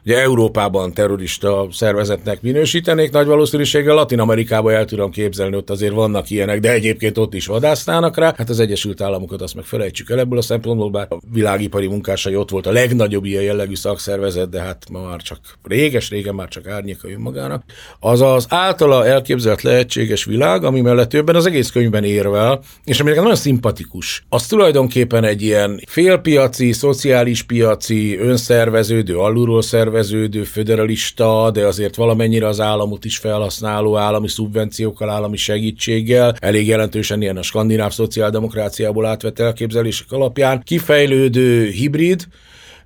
[0.06, 6.30] ugye Európában terrorista szervezetnek minősítenék, nagy valószínűséggel Latin Amerikában el tudom képzelni, ott azért vannak
[6.30, 8.34] ilyenek, de egyébként ott is vadásznának rá.
[8.38, 12.36] Hát az Egyesült Államokat azt meg felejtsük el ebből a szempontból, bár a világipari munkásai
[12.36, 16.68] ott volt a legnagyobb ilyen jellegű szakszervezet, de hát ma már csak réges-régen már csak
[16.68, 17.64] árnyéka önmagának.
[18.00, 23.12] Az az általa elképzelt lehetséges világ, ami mellett többen az egész könyvben érvel, és ami
[23.12, 24.26] nagyon szimpatikus.
[24.30, 32.48] Az tulajdonképpen egy ilyen félpiaci, szociális piaci, önszerveződő, alulról szerveződő, szerveződő, föderalista, de azért valamennyire
[32.48, 39.40] az államot is felhasználó állami szubvenciókkal, állami segítséggel, elég jelentősen ilyen a skandináv szociáldemokráciából átvett
[39.40, 40.62] elképzelések alapján.
[40.64, 42.28] Kifejlődő hibrid,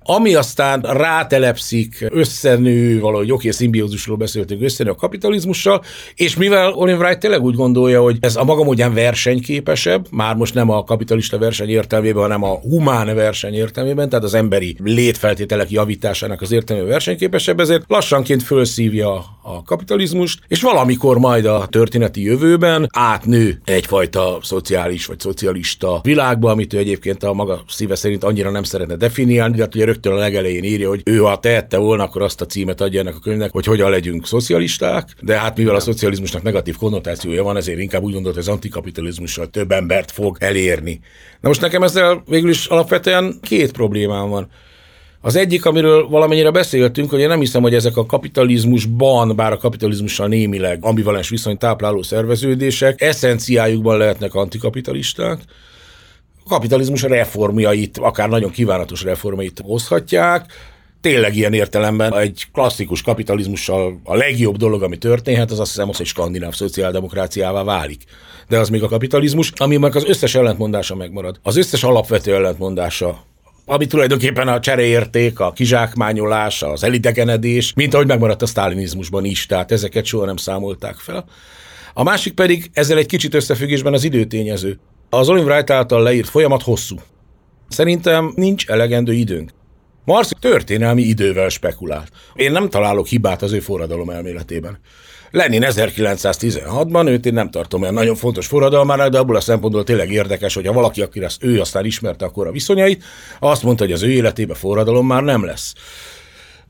[0.02, 5.82] ami aztán rátelepszik, összenő, valahogy oké, szimbiózusról beszéltünk, összenő a kapitalizmussal,
[6.14, 10.54] és mivel Olin Wright tényleg úgy gondolja, hogy ez a maga módján versenyképesebb, már most
[10.54, 16.40] nem a kapitalista verseny értelmében, hanem a humán verseny értelmében, tehát az emberi létfeltételek javításának
[16.40, 23.60] az értelmében versenyképesebb, ezért lassanként fölszívja a kapitalizmust, és valamikor majd a történeti jövőben átnő
[23.64, 28.96] egyfajta szociális vagy szocialista világba, amit ő egyébként a maga szíve szerint annyira nem szeretne
[28.96, 32.40] definiálni, de hát ugye rögtön a legelején írja, hogy ő ha tehette volna, akkor azt
[32.40, 36.42] a címet adja ennek a könyvnek, hogy hogyan legyünk szocialisták, de hát mivel a szocializmusnak
[36.42, 41.00] negatív konnotációja van, ezért inkább úgy gondolt, hogy az antikapitalizmussal több embert fog elérni.
[41.40, 44.48] Na most nekem ezzel végül is alapvetően két problémám van.
[45.20, 49.56] Az egyik, amiről valamennyire beszéltünk, hogy én nem hiszem, hogy ezek a kapitalizmusban, bár a
[49.56, 55.40] kapitalizmussal némileg ambivalens viszony tápláló szerveződések, eszenciájukban lehetnek antikapitalisták
[56.50, 60.52] kapitalizmus reformjait, akár nagyon kívánatos reformjait hozhatják,
[61.00, 66.06] tényleg ilyen értelemben egy klasszikus kapitalizmussal a legjobb dolog, ami történhet, az azt hiszem, hogy
[66.06, 68.02] skandináv szociáldemokráciává válik.
[68.48, 71.40] De az még a kapitalizmus, ami meg az összes ellentmondása megmarad.
[71.42, 73.28] Az összes alapvető ellentmondása
[73.66, 79.72] ami tulajdonképpen a csereérték, a kizsákmányolás, az elidegenedés, mint ahogy megmaradt a sztálinizmusban is, tehát
[79.72, 81.24] ezeket soha nem számolták fel.
[81.94, 84.78] A másik pedig ezzel egy kicsit összefüggésben az időtényező.
[85.12, 86.96] Az Olin Wright által leírt folyamat hosszú.
[87.68, 89.50] Szerintem nincs elegendő időnk.
[90.04, 92.10] Marx történelmi idővel spekulált.
[92.34, 94.80] Én nem találok hibát az ő forradalom elméletében.
[95.30, 100.10] Lenin 1916-ban, őt én nem tartom olyan nagyon fontos forradalmának, de abból a szempontból tényleg
[100.10, 103.04] érdekes, hogy ha valaki, aki ezt ő aztán ismerte akkor a viszonyait,
[103.40, 105.74] azt mondta, hogy az ő életében forradalom már nem lesz.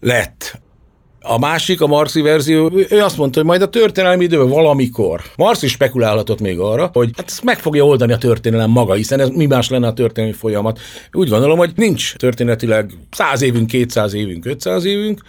[0.01, 0.61] Lett.
[1.23, 5.23] A másik, a Marxi verzió, ő azt mondta, hogy majd a történelmi időben valamikor.
[5.37, 9.21] Marx is spekulálhatott még arra, hogy hát ezt meg fogja oldani a történelem maga, hiszen
[9.21, 10.79] ez mi más lenne a történelmi folyamat.
[11.13, 15.21] Úgy gondolom, hogy nincs történetileg 100 évünk, 200 évünk, 500 évünk,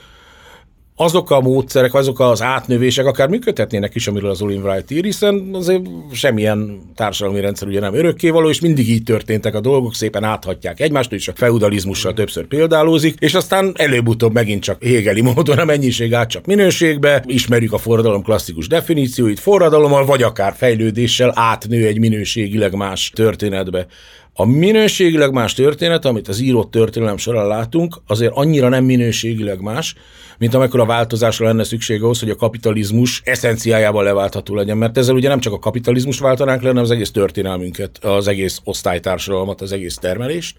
[0.96, 5.50] azok a módszerek, azok az átnövések akár működhetnének is, amiről az Olin Wright ír, hiszen
[5.54, 10.80] azért semmilyen társadalmi rendszer ugye nem örökkévaló, és mindig így történtek a dolgok, szépen áthatják
[10.80, 16.14] egymást, és a feudalizmussal többször példálózik, és aztán előbb-utóbb megint csak hégeli módon a mennyiség
[16.14, 23.12] átcsap minőségbe, ismerjük a forradalom klasszikus definícióit, forradalommal vagy akár fejlődéssel átnő egy minőségileg más
[23.16, 23.86] történetbe.
[24.34, 29.96] A minőségileg más történet, amit az írott történelem során látunk, azért annyira nem minőségileg más,
[30.38, 34.78] mint a változásra lenne szükség ahhoz, hogy a kapitalizmus eszenciájában leváltható legyen.
[34.78, 38.62] Mert ezzel ugye nem csak a kapitalizmus váltanánk le, hanem az egész történelmünket, az egész
[38.64, 40.58] osztálytársadalmat, az egész termelést.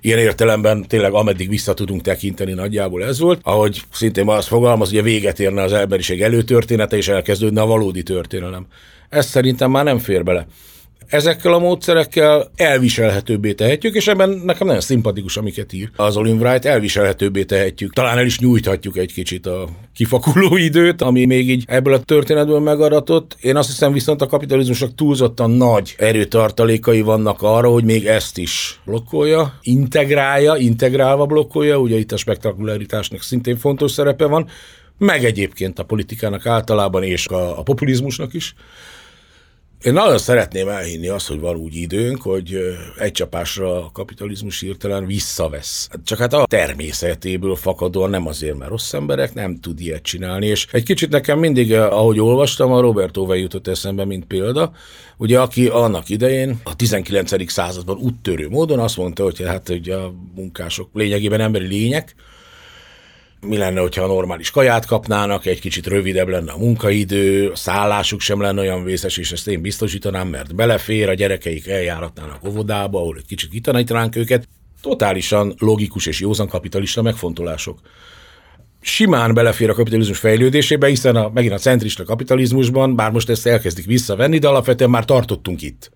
[0.00, 4.98] Ilyen értelemben tényleg ameddig vissza tudunk tekinteni nagyjából ez volt, ahogy szintén azt fogalmaz, hogy
[4.98, 8.66] a véget érne az emberiség előtörténete, és elkezdődne a valódi történelem.
[9.08, 10.46] Ez szerintem már nem fér bele
[11.06, 16.64] ezekkel a módszerekkel elviselhetőbbé tehetjük, és ebben nekem nagyon szimpatikus, amiket ír az Olin Wright,
[16.64, 17.92] elviselhetőbbé tehetjük.
[17.92, 22.60] Talán el is nyújthatjuk egy kicsit a kifakuló időt, ami még így ebből a történetből
[22.60, 23.36] megaratott.
[23.40, 28.80] Én azt hiszem viszont a kapitalizmusnak túlzottan nagy erőtartalékai vannak arra, hogy még ezt is
[28.84, 34.48] blokkolja, integrálja, integrálva blokkolja, ugye itt a spektakularitásnak szintén fontos szerepe van,
[34.98, 38.54] meg egyébként a politikának általában, és a, a populizmusnak is.
[39.82, 45.06] Én nagyon szeretném elhinni azt, hogy van úgy időnk, hogy egy csapásra a kapitalizmus hirtelen
[45.06, 45.88] visszavesz.
[46.04, 50.66] Csak hát a természetéből fakadóan nem azért, mert rossz emberek nem tud ilyet csinálni, és
[50.72, 54.72] egy kicsit nekem mindig, ahogy olvastam, a Robert Owen jutott eszembe, mint példa,
[55.16, 57.50] ugye aki annak idején a 19.
[57.50, 62.14] században úttörő módon azt mondta, hogy hát ugye a munkások lényegében emberi lények,
[63.40, 68.40] mi lenne, hogyha normális kaját kapnának, egy kicsit rövidebb lenne a munkaidő, a szállásuk sem
[68.40, 73.26] lenne olyan vészes, és ezt én biztosítanám, mert belefér, a gyerekeik eljáratnának óvodába, ahol egy
[73.26, 74.48] kicsit kitanítanánk őket.
[74.82, 77.80] Totálisan logikus és józan kapitalista megfontolások.
[78.80, 83.84] Simán belefér a kapitalizmus fejlődésébe, hiszen a, megint a centrista kapitalizmusban, bár most ezt elkezdik
[83.86, 85.90] visszavenni, de alapvetően már tartottunk itt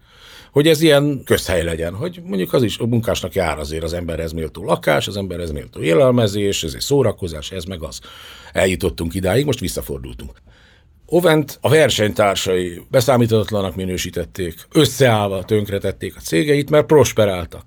[0.52, 4.32] hogy ez ilyen közhely legyen, hogy mondjuk az is a munkásnak jár azért az emberhez
[4.32, 8.00] méltó lakás, az emberhez méltó élelmezés, ez egy szórakozás, ez meg az.
[8.52, 10.32] Eljutottunk idáig, most visszafordultunk.
[11.06, 17.64] Ovent a versenytársai beszámíthatatlanak minősítették, összeállva tönkretették a cégeit, mert prosperáltak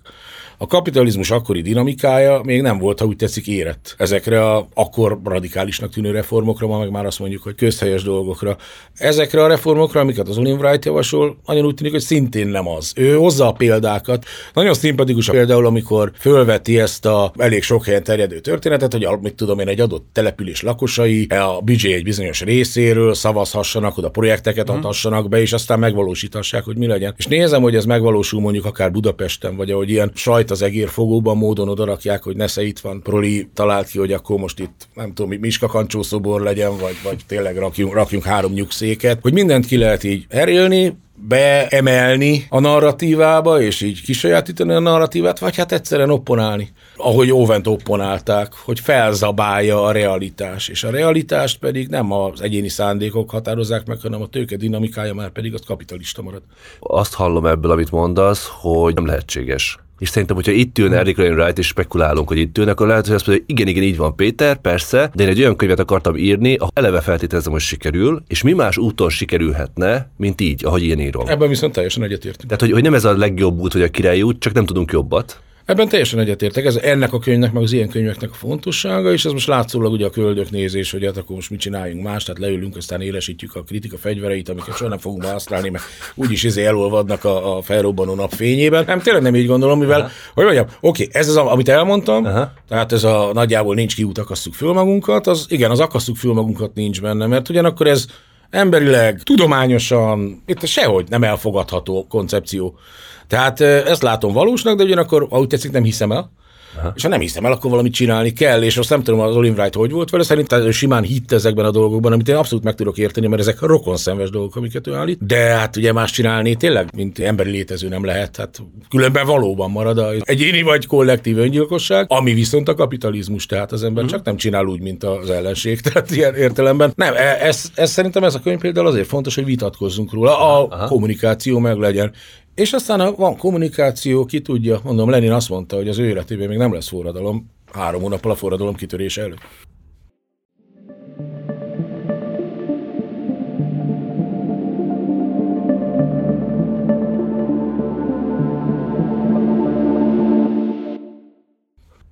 [0.57, 5.89] a kapitalizmus akkori dinamikája még nem volt, ha úgy tetszik, érett ezekre a akkor radikálisnak
[5.89, 8.57] tűnő reformokra, ma meg már azt mondjuk, hogy közhelyes dolgokra.
[8.93, 12.93] Ezekre a reformokra, amiket az Olin Wright javasol, nagyon úgy tűnik, hogy szintén nem az.
[12.95, 14.25] Ő hozza a példákat.
[14.53, 19.35] Nagyon szimpatikus a például, amikor fölveti ezt a elég sok helyen terjedő történetet, hogy mit
[19.35, 24.77] tudom én, egy adott település lakosai a büdzsé egy bizonyos részéről szavazhassanak, oda projekteket mhm.
[24.77, 27.13] adhassanak be, és aztán megvalósíthassák, hogy mi legyen.
[27.17, 30.89] És nézem, hogy ez megvalósul mondjuk akár Budapesten, vagy ahogy ilyen sajt rajta az egér
[30.89, 33.01] fogóban módon odarakják, hogy nesze itt van.
[33.01, 37.57] Proli talált ki, hogy akkor most itt, nem tudom, Miska kancsószobor legyen, vagy, vagy tényleg
[37.57, 44.01] rakjunk, rakjunk három nyugszéket, hogy mindent ki lehet így herélni, beemelni a narratívába, és így
[44.01, 46.69] kisajátítani a narratívát, vagy hát egyszerűen opponálni.
[46.95, 53.29] Ahogy Óvent opponálták, hogy felzabálja a realitás, és a realitást pedig nem az egyéni szándékok
[53.29, 56.41] határozzák meg, hanem a tőke dinamikája már pedig az kapitalista marad.
[56.79, 61.33] Azt hallom ebből, amit mondasz, hogy nem lehetséges és szerintem, hogyha itt ülne Eric Rain
[61.33, 63.97] Wright, és spekulálunk, hogy itt ülne, akkor lehet, hogy azt mondja, hogy igen, igen, így
[63.97, 68.23] van Péter, persze, de én egy olyan könyvet akartam írni, ahol eleve feltételezem, hogy sikerül,
[68.27, 71.27] és mi más úton sikerülhetne, mint így, ahogy én írom.
[71.27, 72.45] Ebben viszont teljesen egyetértünk.
[72.45, 74.91] Tehát, hogy, hogy nem ez a legjobb út, vagy a király út, csak nem tudunk
[74.91, 75.39] jobbat.
[75.65, 76.65] Ebben teljesen egyetértek.
[76.65, 80.05] Ez ennek a könyvnek, meg az ilyen könyveknek a fontossága, és ez most látszólag ugye
[80.05, 83.63] a köldök nézés, hogy hát akkor most mit csináljunk más, tehát leülünk, aztán élesítjük a
[83.63, 85.83] kritika fegyvereit, amiket soha nem fogunk használni, mert
[86.15, 88.83] úgyis izé elolvadnak a, a felrobbanó nap fényében.
[88.85, 90.09] Nem, tényleg nem így gondolom, mivel, Aha.
[90.33, 92.51] hogy mondjam, oké, ez az, amit elmondtam, Aha.
[92.67, 96.73] tehát ez a nagyjából nincs kiút, akasszuk föl magunkat, az igen, az akasszuk föl magunkat
[96.73, 98.05] nincs benne, mert ugyanakkor ez
[98.49, 102.77] emberileg, tudományosan, itt sehogy nem elfogadható koncepció.
[103.27, 106.31] Tehát ezt látom valósnak, de ugyanakkor, ahogy tetszik, nem hiszem el.
[106.77, 106.91] Aha.
[106.95, 109.53] És ha nem hiszem el, akkor valamit csinálni kell, és azt nem tudom, az Olin
[109.53, 112.97] Wright hogy volt vele, szerintem simán hitt ezekben a dolgokban, amit én abszolút meg tudok
[112.97, 115.25] érteni, mert ezek rokon szemves dolgok, amiket ő állít.
[115.25, 119.97] De hát ugye más csinálni tényleg, mint emberi létező nem lehet, hát különben valóban marad
[119.97, 124.17] a egyéni vagy kollektív öngyilkosság, ami viszont a kapitalizmus, tehát az ember uh-huh.
[124.17, 126.93] csak nem csinál úgy, mint az ellenség, tehát ilyen értelemben.
[126.95, 130.67] Nem, e, ez, ez szerintem ez a könyv például azért fontos, hogy vitatkozzunk róla, a
[130.69, 130.87] Aha.
[130.87, 132.13] kommunikáció meg legyen.
[132.55, 136.57] És aztán van kommunikáció, ki tudja, mondom, Lenin azt mondta, hogy az ő életében még
[136.57, 139.41] nem lesz forradalom, három hónappal a forradalom kitörése előtt.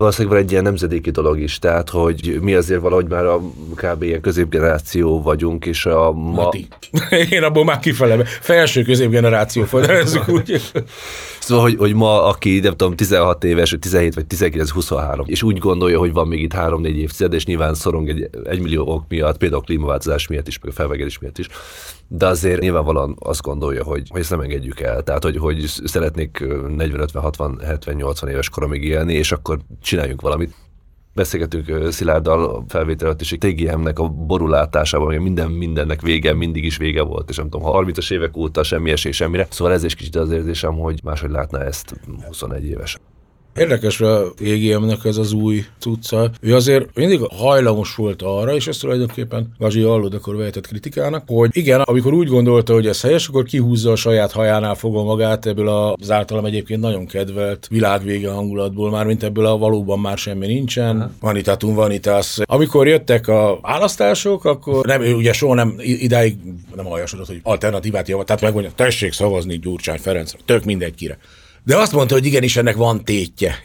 [0.04, 3.41] Valószínűleg van egy ilyen nemzedéki dolog is, tehát hogy mi azért valahogy már a
[3.76, 4.04] kb.
[4.04, 6.32] ilyen középgeneráció vagyunk, és a ma...
[6.32, 6.68] Mati.
[7.30, 10.62] Én abból már kifele, felső középgeneráció fogalmazunk úgy.
[11.44, 15.44] Szóval, hogy, hogy ma, aki nem tudom, 16 éves, vagy 17 vagy 19, 23, és
[15.44, 19.06] úgy gondolja, hogy van még itt 3-4 évtized, és nyilván szorong egy, egy millió ok
[19.08, 21.48] miatt, például a klímaváltozás miatt is, meg a felvegedés miatt is,
[22.08, 25.04] de azért nyilvánvalóan azt gondolja, hogy, hogy ezt nem engedjük el.
[25.04, 30.22] Tehát, hogy, hogy szeretnék 40, 50, 60, 70, 80 éves koromig élni, és akkor csináljunk
[30.22, 30.54] valamit.
[31.16, 37.30] Beszélgetünk Szilárddal felvétel is, hogy TGM-nek a borulátásában, minden mindennek vége, mindig is vége volt,
[37.30, 39.47] és nem tudom, 30-as évek óta semmi esély semmire.
[39.49, 41.93] Szóval ez is kicsit az érzésem, hogy máshogy látná ezt
[42.28, 42.97] 21 éves.
[43.56, 46.32] Érdekes a EGM-nek ez az új cucca.
[46.41, 51.49] Ő azért mindig hajlamos volt arra, és ezt tulajdonképpen Gazsi Allod akkor vehetett kritikának, hogy
[51.54, 55.68] igen, amikor úgy gondolta, hogy ez helyes, akkor kihúzza a saját hajánál fogva magát ebből
[55.68, 60.99] az általam egyébként nagyon kedvelt világvége hangulatból, már mint ebből a valóban már semmi nincsen.
[60.99, 61.12] Aha.
[61.20, 62.39] Vanitatum vanitas.
[62.43, 66.36] Amikor jöttek a választások, akkor nem, ő ugye soha nem idáig
[66.76, 71.18] nem hajasodott, hogy alternatívát javaslat, tehát megmondja, tessék szavazni Gyurcsány Ferencre, tök mindegy kire.
[71.66, 73.64] De azt mondta, hogy igenis ennek van tétje.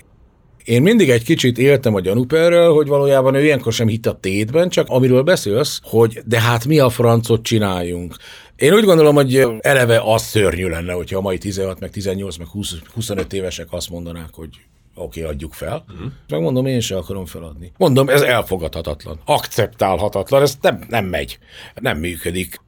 [0.64, 4.68] Én mindig egy kicsit éltem a gyanúperrel, hogy valójában ő ilyenkor sem hitt a tétben,
[4.68, 8.16] csak amiről beszélsz, hogy de hát mi a francot csináljunk.
[8.56, 12.46] Én úgy gondolom, hogy eleve az szörnyű lenne, hogyha a mai 16, meg 18, meg
[12.46, 14.48] 20, 25 évesek azt mondanák, hogy
[14.94, 15.84] oké, okay, adjuk fel.
[15.88, 16.10] Uh-huh.
[16.28, 17.72] Megmondom, én sem akarom feladni.
[17.76, 21.38] Mondom, ez elfogadhatatlan, akceptálhatatlan, ez nem, nem megy,
[21.74, 22.60] nem működik.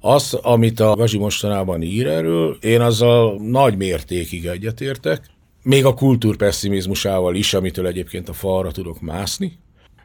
[0.00, 5.26] Az, amit a Gazsi mostanában ír erről, én azzal nagy mértékig egyetértek,
[5.62, 9.58] még a kultúrpesszimizmusával is, amitől egyébként a falra tudok mászni,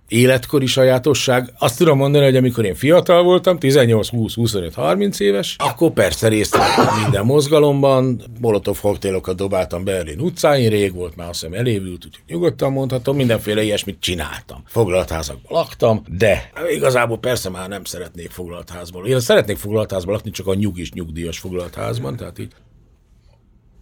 [0.08, 1.54] életkori sajátosság.
[1.58, 6.28] Azt tudom mondani, hogy amikor én fiatal voltam, 18, 20, 25, 30 éves, akkor persze
[6.28, 12.06] részt vettem minden mozgalomban, molotov koktélokat dobáltam Berlin utcáin, rég volt, már azt hiszem elévült,
[12.06, 14.64] úgyhogy nyugodtan mondhatom, mindenféle ilyesmit csináltam.
[14.66, 19.06] Foglaltházakban laktam, de igazából persze már nem szeretnék foglaltházban.
[19.06, 22.52] Én szeretnék foglaltházban lakni, csak a nyugis nyugdíjas foglaltházban, tehát így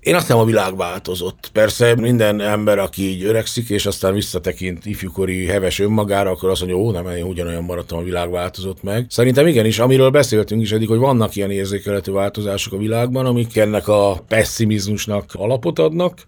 [0.01, 1.49] én azt nem a világ változott.
[1.53, 6.79] Persze minden ember, aki így öregszik, és aztán visszatekint ifjúkori heves önmagára, akkor azt mondja,
[6.79, 9.05] ó, nem, én ugyanolyan maradtam, a világ változott meg.
[9.09, 13.87] Szerintem igenis, amiről beszéltünk is eddig, hogy vannak ilyen érzékelhető változások a világban, amik ennek
[13.87, 16.27] a pessimizmusnak alapot adnak.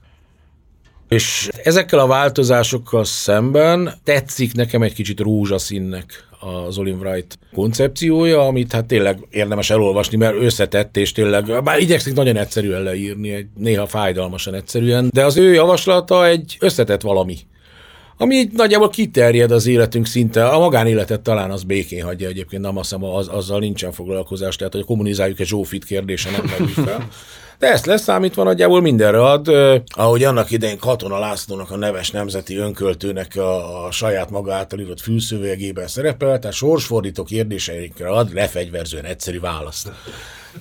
[1.14, 8.72] És ezekkel a változásokkal szemben tetszik nekem egy kicsit rózsaszínnek az Olin Wright koncepciója, amit
[8.72, 13.88] hát tényleg érdemes elolvasni, mert összetett, és tényleg, bár igyekszik nagyon egyszerűen leírni, egy, néha
[13.88, 17.38] fájdalmasan egyszerűen, de az ő javaslata egy összetett valami
[18.18, 22.78] ami így nagyjából kiterjed az életünk szinte, a magánéletet talán az békén hagyja egyébként, nem
[22.78, 27.08] azt hiszem, az, azzal nincsen foglalkozás, tehát hogy kommunizáljuk egy Zsófit kérdése nem merül fel.
[27.60, 29.48] De ezt leszámítva nagyjából mindenre ad,
[29.86, 35.02] ahogy annak idején Katona Lászlónak a neves nemzeti önköltőnek a, a saját maga által írott
[35.02, 39.92] fülszövegében szerepel, tehát sorsfordító kérdéseikre ad lefegyverzően egyszerű választ.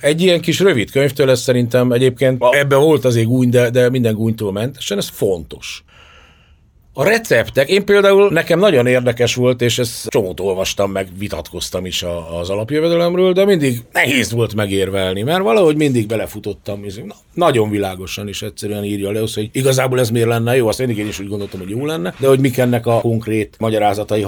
[0.01, 4.15] Egy ilyen kis rövid könyvtől ez szerintem egyébként ebben volt azért gúny, de, de minden
[4.15, 5.85] gúnytól mentesen, ez fontos.
[6.95, 12.03] A receptek, én például nekem nagyon érdekes volt, és ezt csomót olvastam, meg vitatkoztam is
[12.03, 17.71] a, az alapjövedelemről, de mindig nehéz volt megérvelni, mert valahogy mindig belefutottam, és na, nagyon
[17.71, 21.21] világosan is egyszerűen írja le, hogy igazából ez miért lenne jó, azt mindig én is
[21.21, 24.27] úgy gondoltam, hogy jó lenne, de hogy mik ennek a konkrét magyarázatai.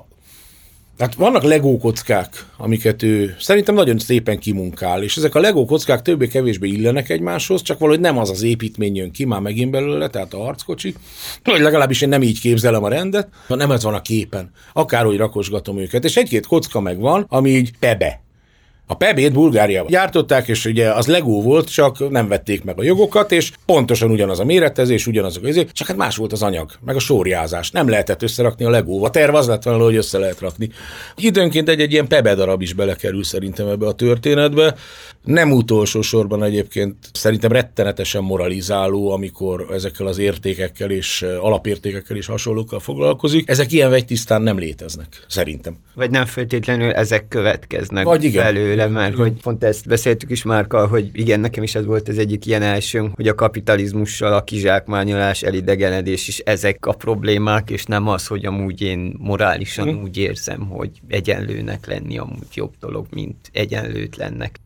[0.98, 6.02] Hát vannak legó kockák, amiket ő szerintem nagyon szépen kimunkál, és ezek a legó kockák
[6.02, 10.34] többé-kevésbé illenek egymáshoz, csak valahogy nem az az építmény jön ki már megint belőle, tehát
[10.34, 10.94] a harckocsi,
[11.44, 14.50] vagy legalábbis én nem így képzelem a rendet, hanem ez van a képen.
[14.72, 18.23] Akárhogy rakosgatom őket, és egy-két kocka meg van, ami így pebe,
[18.86, 23.32] a Pebét Bulgáriában gyártották, és ugye az Lego volt, csak nem vették meg a jogokat,
[23.32, 26.96] és pontosan ugyanaz a méretezés, ugyanaz a közé, csak hát más volt az anyag, meg
[26.96, 27.70] a sorjázás.
[27.70, 29.08] Nem lehetett összerakni a Legóval.
[29.08, 30.70] A terv az lett volna, hogy össze lehet rakni.
[31.16, 34.74] Időnként egy-egy ilyen Pebe darab is belekerül szerintem ebbe a történetbe.
[35.24, 42.80] Nem utolsó sorban egyébként szerintem rettenetesen moralizáló, amikor ezekkel az értékekkel és alapértékekkel és hasonlókkal
[42.80, 43.48] foglalkozik.
[43.48, 45.76] Ezek ilyen tisztán nem léteznek, szerintem.
[45.94, 48.44] Vagy nem feltétlenül ezek következnek Vagy igen.
[48.44, 52.18] belőle, mert hogy pont ezt beszéltük is Márkkal, hogy igen, nekem is ez volt az
[52.18, 58.08] egyik ilyen első, hogy a kapitalizmussal a kizsákmányolás, elidegenedés is ezek a problémák, és nem
[58.08, 60.02] az, hogy amúgy én morálisan hmm.
[60.02, 64.62] úgy érzem, hogy egyenlőnek lenni amúgy jobb dolog, mint egyenlőtlennek.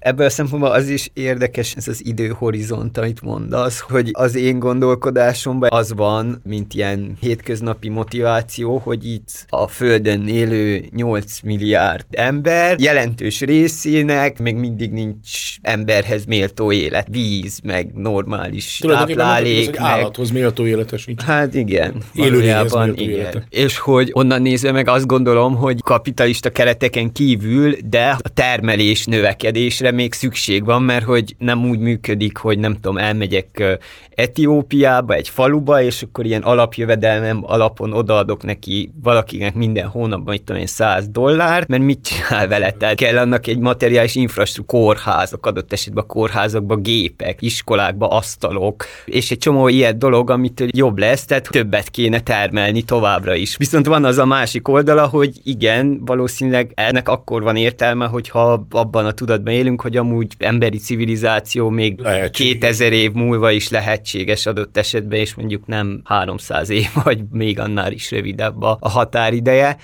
[0.00, 5.68] Ebből a szempontból az is érdekes, ez az időhorizont, amit mondasz, hogy az én gondolkodásomban
[5.72, 13.40] az van, mint ilyen hétköznapi motiváció, hogy itt a Földön élő 8 milliárd ember jelentős
[13.40, 19.66] részének még mindig nincs emberhez méltó élet, víz, meg normális táplálék.
[19.66, 19.80] Meg...
[19.80, 21.22] állathoz méltó élete sincs.
[21.22, 23.10] Hát igen, valójában igen.
[23.10, 23.46] Élete.
[23.48, 29.89] És hogy onnan nézve meg azt gondolom, hogy kapitalista kereteken kívül, de a termelés növekedésre
[29.90, 33.78] még szükség van, mert hogy nem úgy működik, hogy nem tudom, elmegyek
[34.14, 40.60] Etiópiába, egy faluba, és akkor ilyen alapjövedelmem alapon odaadok neki valakinek minden hónapban, itt tudom
[40.60, 42.70] én, 100 dollár, mert mit csinál vele?
[42.70, 49.38] Tehát kell annak egy materiális infrastruktúra, kórházak, adott esetben kórházakban gépek, iskolákba asztalok, és egy
[49.38, 53.56] csomó ilyen dolog, amit jobb lesz, tehát többet kéne termelni továbbra is.
[53.56, 59.06] Viszont van az a másik oldala, hogy igen, valószínűleg ennek akkor van értelme, hogyha abban
[59.06, 62.58] a tudatban élünk, hogy amúgy emberi civilizáció még lehetséges.
[62.58, 67.92] 2000 év múlva is lehetséges adott esetben, és mondjuk nem 300 év, vagy még annál
[67.92, 69.76] is rövidebb a, a határideje.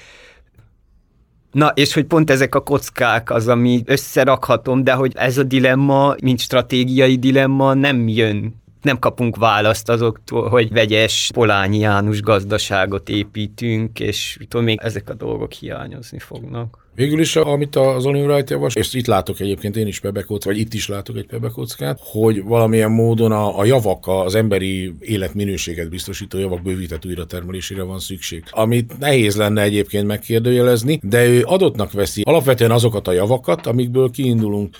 [1.52, 6.14] Na, és hogy pont ezek a kockák az, ami összerakhatom, de hogy ez a dilemma,
[6.22, 14.38] mint stratégiai dilemma nem jön nem kapunk választ azoktól, hogy vegyes polányiánus gazdaságot építünk, és
[14.48, 16.84] tudom, még ezek a dolgok hiányozni fognak.
[16.96, 20.58] Végül is, amit az Oliver Wright javas, és itt látok egyébként én is pebekóc, vagy
[20.58, 26.38] itt is látok egy pebekockát, hogy valamilyen módon a, a javak, az emberi életminőséget biztosító
[26.38, 28.44] javak bővített újratermelésére van szükség.
[28.50, 34.76] Amit nehéz lenne egyébként megkérdőjelezni, de ő adottnak veszi alapvetően azokat a javakat, amikből kiindulunk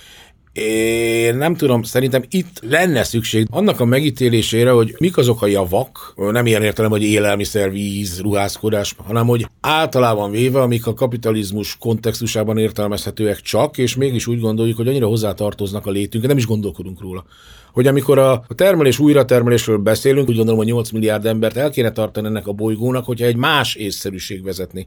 [0.57, 6.14] én nem tudom, szerintem itt lenne szükség annak a megítélésére, hogy mik azok a javak,
[6.16, 12.59] nem ilyen értelem, hogy élelmiszer, víz, ruházkodás, hanem hogy általában véve, amik a kapitalizmus kontextusában
[12.59, 17.24] értelmezhetőek csak, és mégis úgy gondoljuk, hogy annyira hozzátartoznak a létünkre, nem is gondolkodunk róla
[17.72, 22.26] hogy amikor a termelés újratermelésről beszélünk, úgy gondolom, hogy 8 milliárd embert el kéne tartani
[22.26, 24.86] ennek a bolygónak, hogyha egy más észszerűség vezetni.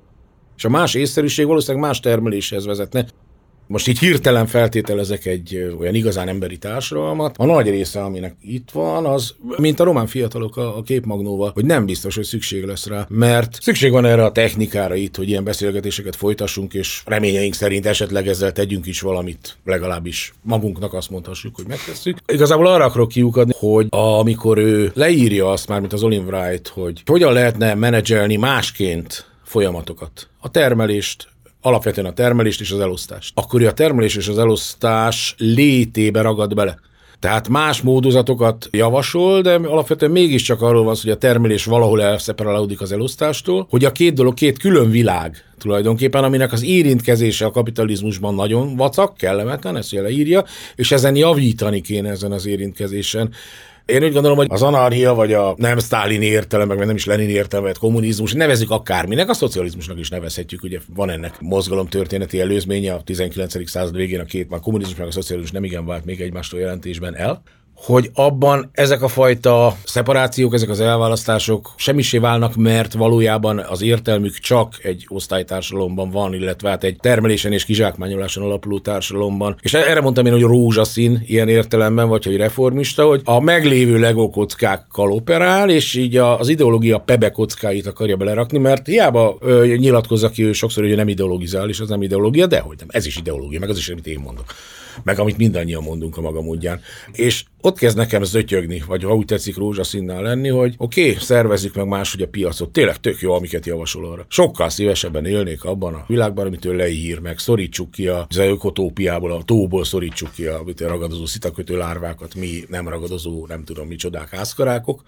[0.58, 3.06] És a más észszerűség valószínűleg más termeléshez vezetne
[3.70, 9.06] most így hirtelen feltételezek egy olyan igazán emberi társadalmat, a nagy része, aminek itt van,
[9.06, 13.06] az, mint a román fiatalok a, a képmagnóval, hogy nem biztos, hogy szükség lesz rá,
[13.10, 18.28] mert szükség van erre a technikára itt, hogy ilyen beszélgetéseket folytassunk, és reményeink szerint esetleg
[18.28, 22.18] ezzel tegyünk is valamit, legalábbis magunknak azt mondhassuk, hogy megtesszük.
[22.28, 27.02] Igazából arra akarok kiukadni, hogy amikor ő leírja azt már, mint az Olin Wright, hogy
[27.06, 30.30] hogyan lehetne menedzselni másként folyamatokat.
[30.40, 31.28] A termelést,
[31.62, 33.32] alapvetően a termelést és az elosztást.
[33.36, 36.80] Akkor a termelés és az elosztás létébe ragad bele.
[37.20, 42.82] Tehát más módozatokat javasol, de alapvetően mégiscsak arról van szó, hogy a termelés valahol elszeparálódik
[42.82, 48.36] az elosztástól, hogy a két dolog két külön világ tulajdonképpen, aminek az érintkezése a kapitalizmusban
[48.36, 50.44] nagyon vacak, kellemetlen, ezt leírja,
[50.76, 53.30] és ezen javítani kéne ezen az érintkezésen.
[53.90, 57.30] Én úgy gondolom, hogy az anarchia, vagy a nem Stalin értelem, meg nem is Lenin
[57.30, 62.94] értelem, vagy kommunizmus, nevezzük akárminek, a szocializmusnak is nevezhetjük, ugye van ennek mozgalom történeti előzménye
[62.94, 63.70] a 19.
[63.70, 67.16] század végén a két, a kommunizmus meg a szocializmus nem igen vált még egymástól jelentésben
[67.16, 67.42] el
[67.86, 74.34] hogy abban ezek a fajta szeparációk, ezek az elválasztások semmisé válnak, mert valójában az értelmük
[74.34, 79.58] csak egy osztálytársadalomban van, illetve hát egy termelésen és kizsákmányoláson alapuló társadalomban.
[79.62, 84.30] És erre mondtam én, hogy rózsaszín ilyen értelemben, vagy hogy reformista, hogy a meglévő Lego
[84.30, 90.44] kockákkal operál, és így az ideológia pebe kockáit akarja belerakni, mert hiába ö, nyilatkozza ki
[90.44, 93.60] ő sokszor, hogy nem ideologizál, és az nem ideológia, de hogy nem, ez is ideológia,
[93.60, 94.54] meg az is, amit én mondok
[95.04, 96.82] meg amit mindannyian mondunk a maga módján.
[97.12, 101.76] És ott kezd nekem zötyögni, vagy ha úgy tetszik rózsaszínnál lenni, hogy oké, okay, szervezzük
[101.76, 102.70] meg máshogy a piacot.
[102.70, 104.26] Tényleg tök jó, amiket javasol arra.
[104.30, 109.44] Sokkal szívesebben élnék abban a világban, amit ő leír, meg szorítsuk ki az ökotópiából, a
[109.44, 114.30] tóból szorítsuk ki a, a ragadozó szitakötő lárvákat, mi nem ragadozó, nem tudom mi csodák,
[114.30, 115.04] házkarákok.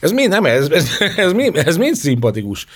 [0.00, 2.66] Ez mind nem, ez, ez, ez, mind, ez mind szimpatikus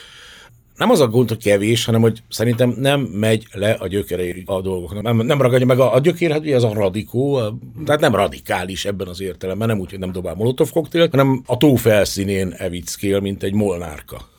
[0.77, 4.61] nem az a gond, hogy kevés, hanem hogy szerintem nem megy le a gyökerei a
[4.61, 5.03] dolgoknak.
[5.03, 8.15] Nem, nem ragadja meg a, a gyökér, hát ugye az a radikó, a, tehát nem
[8.15, 12.55] radikális ebben az értelemben, nem úgy, hogy nem dobál molotov koktélt, hanem a tó felszínén
[12.57, 14.33] evickél, mint egy molnárka.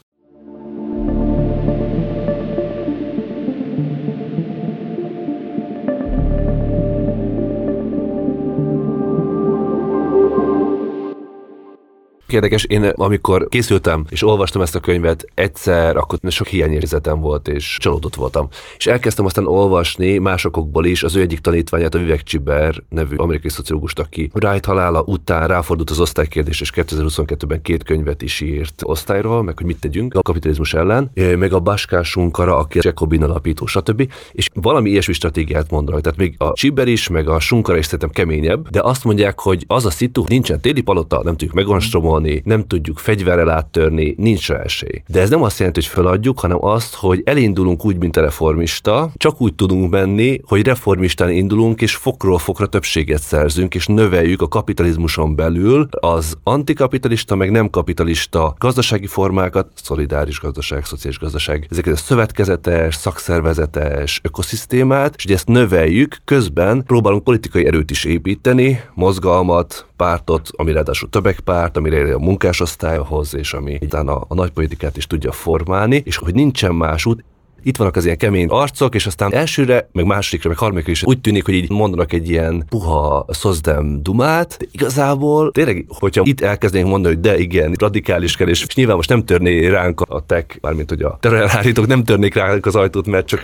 [12.36, 17.78] Érdekes, én amikor készültem és olvastam ezt a könyvet, egyszer akkor sok hiányérzetem volt, és
[17.82, 18.48] csalódott voltam.
[18.78, 23.50] És elkezdtem aztán olvasni másokból is az ő egyik tanítványát, a Vivek Csiber nevű amerikai
[23.50, 29.44] szociológust, aki Wright halála után ráfordult az osztálykérdés, és 2022-ben két könyvet is írt osztályról,
[29.44, 33.66] meg hogy mit tegyünk a kapitalizmus ellen, meg a Baskás Sunkara, aki a Jacobin alapító,
[33.66, 34.12] stb.
[34.32, 36.02] És valami ilyesmi stratégiát mondanak.
[36.02, 39.64] Tehát még a Csiber is, meg a Sunkara is szerintem keményebb, de azt mondják, hogy
[39.68, 44.60] az a szitu, nincsen téli palota, nem tudjuk megonstromolni, nem tudjuk fegyverrel áttörni, nincs rá
[44.60, 45.04] esély.
[45.08, 49.12] De ez nem azt jelenti, hogy feladjuk, hanem azt, hogy elindulunk úgy, mint a reformista,
[49.18, 54.48] csak úgy tudunk menni, hogy reformistán indulunk, és fokról fokra többséget szerzünk, és növeljük a
[54.48, 61.98] kapitalizmuson belül az antikapitalista, meg nem kapitalista gazdasági formákat, szolidáris gazdaság, szociális gazdaság, ezeket a
[61.98, 70.50] szövetkezetes, szakszervezetes ökoszisztémát, és hogy ezt növeljük, közben próbálunk politikai erőt is építeni, mozgalmat, pártot,
[70.52, 76.18] ami ráadásul többekpárt, amire a munkásosztályhoz, és ami a, a nagypolitikát is tudja formálni, és
[76.18, 77.24] hogy nincsen más út,
[77.66, 81.22] itt vannak az ilyen kemény arcok, és aztán elsőre, meg másodikra, meg harmadikra is úgy
[81.22, 86.90] tűnik, hogy így mondanak egy ilyen puha szozdem dumát, de igazából tényleg, hogyha itt elkezdenénk
[86.90, 90.90] mondani, hogy de igen, radikális kell, és nyilván most nem törné ránk a tech, mármint
[90.90, 93.44] hogy a terrorelhárítók nem törnék ránk az ajtót, mert csak,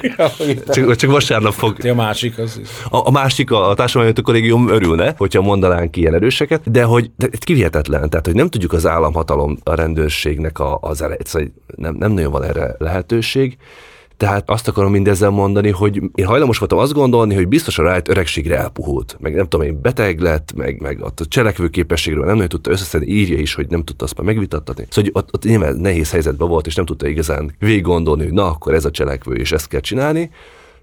[0.67, 1.85] csak, csak vasárnap fog.
[1.85, 2.61] A másik az.
[2.89, 7.27] A, a másik, a, a társadalmi kollégium örülne, hogyha mondanánk ilyen erőseket, de hogy de
[7.39, 12.11] kivihetetlen, tehát hogy nem tudjuk az államhatalom a rendőrségnek a, az ele, szóval nem, nem
[12.11, 13.57] nagyon van erre lehetőség.
[14.21, 18.09] Tehát azt akarom mindezzel mondani, hogy én hajlamos voltam azt gondolni, hogy biztos a rájt
[18.09, 22.49] öregségre elpuhult, meg nem tudom én, beteg lett, meg, meg a cselekvő képességről nem nagyon
[22.49, 24.85] tudta összeszedni, írja is, hogy nem tudta azt már megvitattatni.
[24.89, 28.33] Szóval hogy ott, ott nyilván nehéz helyzetben volt, és nem tudta igazán végig gondolni, hogy
[28.33, 30.31] na akkor ez a cselekvő, és ezt kell csinálni,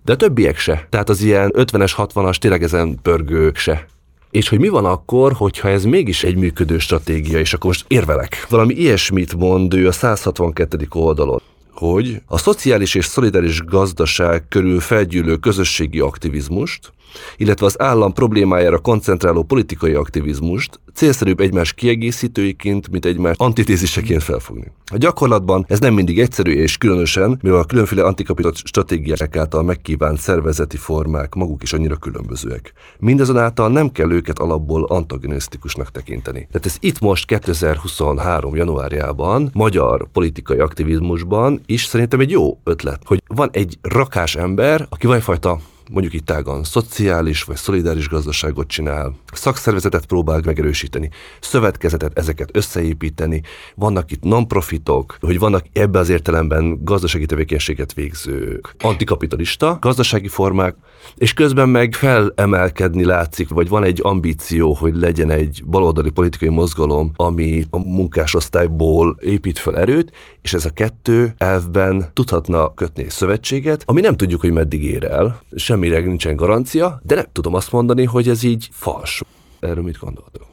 [0.05, 0.87] de a többiek se.
[0.91, 3.87] Tehát az ilyen 50-es, 60-as, tényleg ezen pörgők se.
[4.31, 8.47] És hogy mi van akkor, hogyha ez mégis egy működő stratégia, és akkor most érvelek.
[8.49, 10.87] Valami ilyesmit mond ő a 162.
[10.91, 11.41] oldalon
[11.79, 16.93] hogy a szociális és szolidáris gazdaság körül felgyűlő közösségi aktivizmust,
[17.37, 24.73] illetve az állam problémájára koncentráló politikai aktivizmust célszerűbb egymás kiegészítőiként, mint egymás antitéziseként felfogni.
[24.93, 30.21] A gyakorlatban ez nem mindig egyszerű, és különösen, mivel a különféle antikapitalista stratégiák által megkívánt
[30.21, 32.73] szervezeti formák maguk is annyira különbözőek.
[32.99, 36.39] Mindazonáltal nem kell őket alapból antagonisztikusnak tekinteni.
[36.39, 38.57] Tehát ez itt most 2023.
[38.57, 45.07] januárjában magyar politikai aktivizmusban is szerintem egy jó ötlet, hogy van egy rakás ember, aki
[45.07, 45.59] valamifajta
[45.91, 51.11] mondjuk itt tágan szociális vagy szolidáris gazdaságot csinál, szakszervezetet próbál megerősíteni,
[51.41, 53.43] szövetkezetet, ezeket összeépíteni,
[53.75, 60.77] vannak itt non-profitok, hogy vannak ebbe az értelemben gazdasági tevékenységet végzők, antikapitalista gazdasági formák,
[61.15, 67.13] és közben meg felemelkedni látszik, vagy van egy ambíció, hogy legyen egy baloldali politikai mozgalom,
[67.17, 70.13] ami a munkásosztályból épít fel erőt,
[70.43, 75.41] és ez a kettő elvben tudhatna kötni szövetséget, ami nem tudjuk, hogy meddig ér el,
[75.79, 79.23] semmire nincsen garancia, de nem tudom azt mondani, hogy ez így fals.
[79.61, 80.47] Erről mit gondoltok?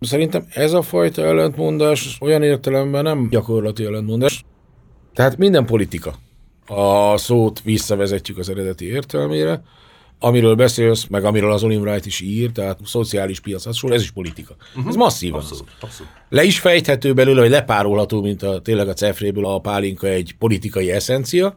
[0.00, 4.44] Szerintem ez a fajta ellentmondás olyan értelemben nem gyakorlati ellentmondás.
[5.14, 6.14] Tehát minden politika.
[6.66, 9.62] A szót visszavezetjük az eredeti értelmére,
[10.18, 14.56] amiről beszélsz, meg amiről az Olim Wright is ír, tehát szociális piac, ez is politika.
[14.70, 14.88] Uh-huh.
[14.88, 15.40] Ez masszívan.
[15.40, 16.12] Abszolút, abszolút.
[16.28, 20.90] Le is fejthető belőle, hogy lepárolható, mint a, tényleg a cefréből a pálinka egy politikai
[20.90, 21.56] eszencia,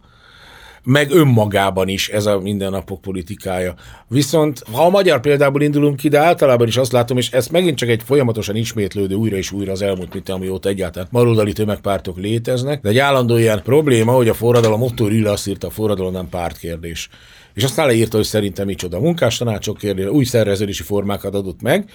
[0.85, 3.75] meg önmagában is ez a mindennapok politikája.
[4.07, 7.77] Viszont ha a magyar példából indulunk ki, de általában is azt látom, és ez megint
[7.77, 12.81] csak egy folyamatosan ismétlődő újra és újra az elmúlt, mint amióta egyáltalán baloldali tömegpártok léteznek,
[12.81, 17.09] de egy állandó ilyen probléma, hogy a forradalom, Otto írta, a forradalom nem pártkérdés.
[17.53, 21.89] És aztán leírta, hogy szerintem micsoda munkástanácsok kérdés, új szerveződési formákat adott meg,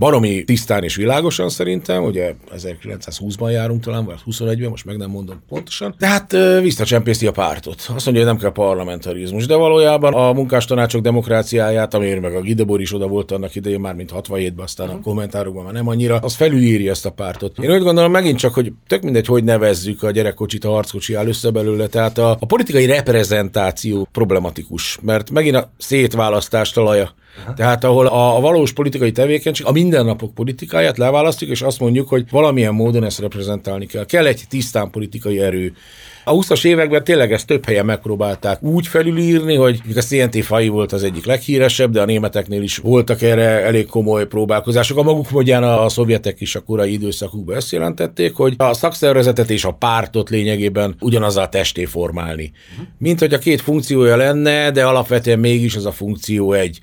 [0.00, 5.42] baromi tisztán és világosan szerintem, ugye 1920-ban járunk talán, vagy 21-ben, most meg nem mondom
[5.48, 5.94] pontosan.
[5.98, 7.74] Tehát visszacsempészi a pártot.
[7.74, 12.80] Azt mondja, hogy nem kell parlamentarizmus, de valójában a munkástanácsok demokráciáját, amiért meg a Gidebor
[12.80, 16.34] is oda volt annak idején, már mint 67-ben, aztán a kommentárokban már nem annyira, az
[16.34, 17.58] felülírja ezt a pártot.
[17.58, 21.26] Én úgy gondolom megint csak, hogy tök mindegy, hogy nevezzük a gyerekkocsit, a harckocsi áll
[21.26, 21.86] össze belőle.
[21.86, 27.54] Tehát a, a politikai reprezentáció problematikus, mert megint a szétválasztás talaja Aha.
[27.54, 32.24] Tehát ahol a, a valós politikai tevékenység, a mindennapok politikáját leválasztjuk, és azt mondjuk, hogy
[32.30, 34.06] valamilyen módon ezt reprezentálni kell.
[34.06, 35.72] Kell egy tisztán politikai erő.
[36.24, 40.92] A 20-as években tényleg ezt több helyen megpróbálták úgy felülírni, hogy a CNT fai volt
[40.92, 44.98] az egyik leghíresebb, de a németeknél is voltak erre elég komoly próbálkozások.
[44.98, 49.64] A maguk módján a szovjetek is a korai időszakukban ezt jelentették, hogy a szakszervezetet és
[49.64, 52.52] a pártot lényegében ugyanazzal testé formálni.
[52.98, 56.80] Mint hogy a két funkciója lenne, de alapvetően mégis az a funkció egy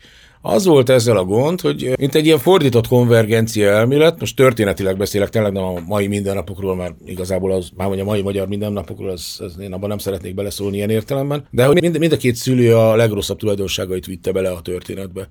[0.50, 5.30] Az volt ezzel a gond, hogy mint egy ilyen fordított konvergencia elmélet, most történetileg beszélek,
[5.30, 9.36] tényleg nem a mai mindennapokról, mert igazából az, már hogy a mai magyar mindennapokról, az,
[9.39, 12.76] az én abban nem szeretnék beleszólni ilyen értelemben, de hogy mind, mind a két szülő
[12.76, 15.28] a legrosszabb tulajdonságait vitte bele a történetbe.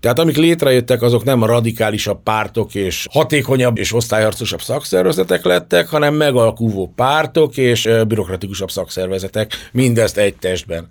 [0.00, 6.92] Tehát amik létrejöttek, azok nem radikálisabb pártok és hatékonyabb és osztályharcosabb szakszervezetek lettek, hanem megalkuvó
[6.96, 10.86] pártok és bürokratikusabb szakszervezetek, mindezt egy testben.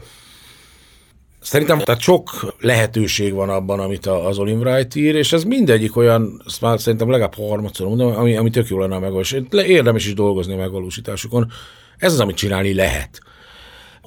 [1.41, 6.41] Szerintem tehát sok lehetőség van abban, amit az Olin Wright ír, és ez mindegyik olyan,
[6.45, 9.65] ezt már szerintem legalább harmadszor mondom, ami, ami tök jó lenne a megvalósítás.
[9.65, 11.51] Érdemes is dolgozni a megvalósításukon.
[11.97, 13.21] Ez az, amit csinálni lehet.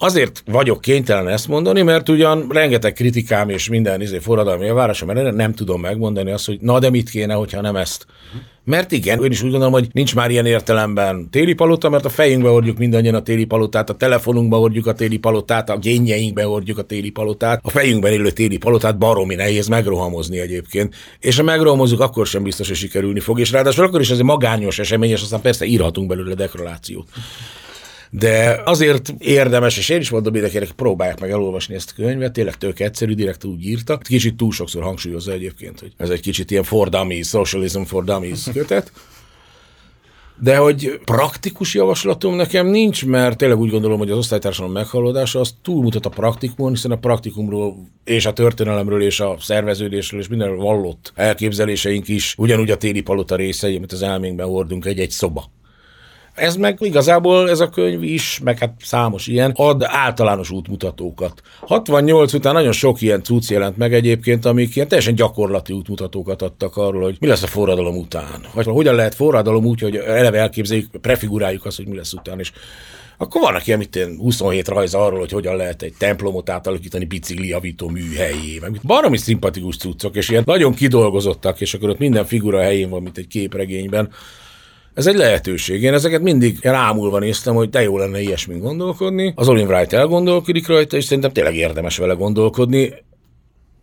[0.03, 5.35] Azért vagyok kénytelen ezt mondani, mert ugyan rengeteg kritikám és minden izé forradalmi elvárásom mert
[5.35, 8.07] nem tudom megmondani azt, hogy na de mit kéne, hogyha nem ezt.
[8.65, 12.09] Mert igen, én is úgy gondolom, hogy nincs már ilyen értelemben téli palota, mert a
[12.09, 16.79] fejünkbe hordjuk mindannyian a téli palotát, a telefonunkba hordjuk a téli palotát, a génjeinkbe hordjuk
[16.79, 20.95] a téli palotát, a fejünkben élő téli palotát baromi nehéz megrohamozni egyébként.
[21.19, 24.25] És ha megrohamozunk, akkor sem biztos, hogy sikerülni fog, és ráadásul akkor is ez egy
[24.25, 27.07] magányos esemény, és aztán persze írhatunk belőle deklarációt.
[28.11, 32.57] De azért érdemes, és én is mondom mindenkinek, próbálják meg elolvasni ezt a könyvet, tényleg
[32.57, 33.99] tök egyszerű, direkt úgy írta.
[33.99, 38.45] Kicsit túl sokszor hangsúlyozza egyébként, hogy ez egy kicsit ilyen for dummies, socialism for dummies
[38.53, 38.93] kötet.
[40.43, 45.55] De hogy praktikus javaslatom nekem nincs, mert tényleg úgy gondolom, hogy az osztálytársadalom meghallódása az
[45.63, 51.13] túlmutat a praktikumon, hiszen a praktikumról és a történelemről és a szerveződésről és mindenről vallott
[51.15, 55.51] elképzeléseink is ugyanúgy a téli palota részei, amit az elménkben hordunk egy-egy szoba.
[56.35, 61.43] Ez meg igazából ez a könyv is, meg hát számos ilyen, ad általános útmutatókat.
[61.61, 66.77] 68 után nagyon sok ilyen cucc jelent meg egyébként, amik ilyen teljesen gyakorlati útmutatókat adtak
[66.77, 68.47] arról, hogy mi lesz a forradalom után.
[68.55, 72.39] Vagy hogyan lehet forradalom úgy, hogy eleve elképzeljük, prefiguráljuk azt, hogy mi lesz után.
[72.39, 72.53] És
[73.21, 77.89] akkor vannak ilyen, mit 27 rajz arról, hogy hogyan lehet egy templomot átalakítani bicikli javító
[77.89, 78.59] műhelyé.
[78.61, 83.03] Meg baromi szimpatikus cuccok, és ilyen nagyon kidolgozottak, és akkor ott minden figura helyén van,
[83.03, 84.11] mint egy képregényben.
[84.95, 85.83] Ez egy lehetőség.
[85.83, 89.33] Én ezeket mindig rámulva néztem, hogy de jó lenne ilyesmin gondolkodni.
[89.37, 92.93] Az Olin Wright elgondolkodik rajta, és szerintem tényleg érdemes vele gondolkodni,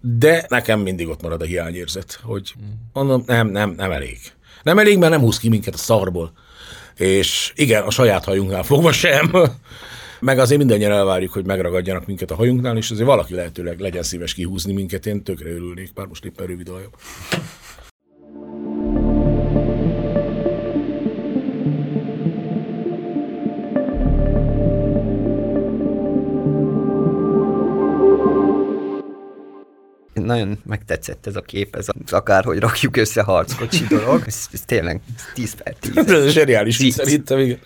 [0.01, 2.53] de nekem mindig ott marad a hiányérzet, hogy
[2.93, 4.17] mondom, nem, nem, nem elég.
[4.63, 6.31] Nem elég, mert nem húz ki minket a szarból.
[6.95, 9.31] És igen, a saját hajunknál fogva sem.
[10.19, 14.33] Meg azért mindannyian elvárjuk, hogy megragadjanak minket a hajunknál, és azért valaki lehetőleg legyen szíves
[14.33, 16.79] kihúzni minket, én tökre örülnék, bár most éppen rövid a
[30.27, 34.23] nagyon megtetszett ez a kép, ez az akárhogy rakjuk össze harckocsi dolog.
[34.25, 35.01] Ez, ez tényleg
[35.33, 35.97] 10 per 10.
[35.97, 37.59] Ez a zseniális, szerintem, igen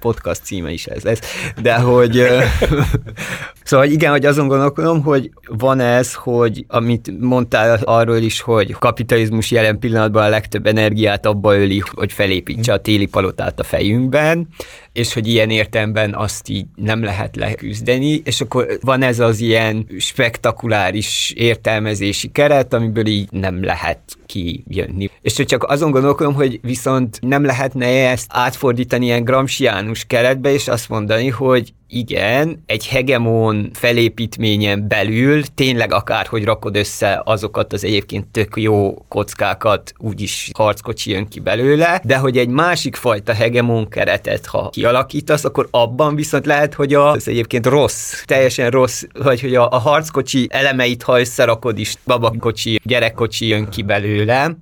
[0.00, 1.20] podcast címe is ez lesz,
[1.62, 2.22] de hogy
[3.64, 9.50] szóval igen, hogy azon gondolkodom, hogy van ez, hogy amit mondtál arról is, hogy kapitalizmus
[9.50, 14.48] jelen pillanatban a legtöbb energiát abba öli, hogy felépítse a téli palotát a fejünkben,
[14.96, 19.86] és hogy ilyen értemben azt így nem lehet leküzdeni, és akkor van ez az ilyen
[19.98, 25.10] spektakuláris értelmezési keret, amiből így nem lehet kijönni.
[25.22, 30.68] És hogy csak azon gondolkodom, hogy viszont nem lehetne ezt átfordítani ilyen gramsciánus keretbe, és
[30.68, 38.26] azt mondani, hogy igen, egy hegemon felépítményen belül tényleg akárhogy rakod össze azokat az egyébként
[38.26, 44.46] tök jó kockákat, úgyis harckocsi jön ki belőle, de hogy egy másik fajta hegemon keretet,
[44.46, 49.70] ha kialakítasz, akkor abban viszont lehet, hogy az egyébként rossz, teljesen rossz, vagy hogy a,
[49.70, 54.56] a harckocsi elemeit, ha összerakod is, babakocsi, gyerekkocsi jön ki belőle,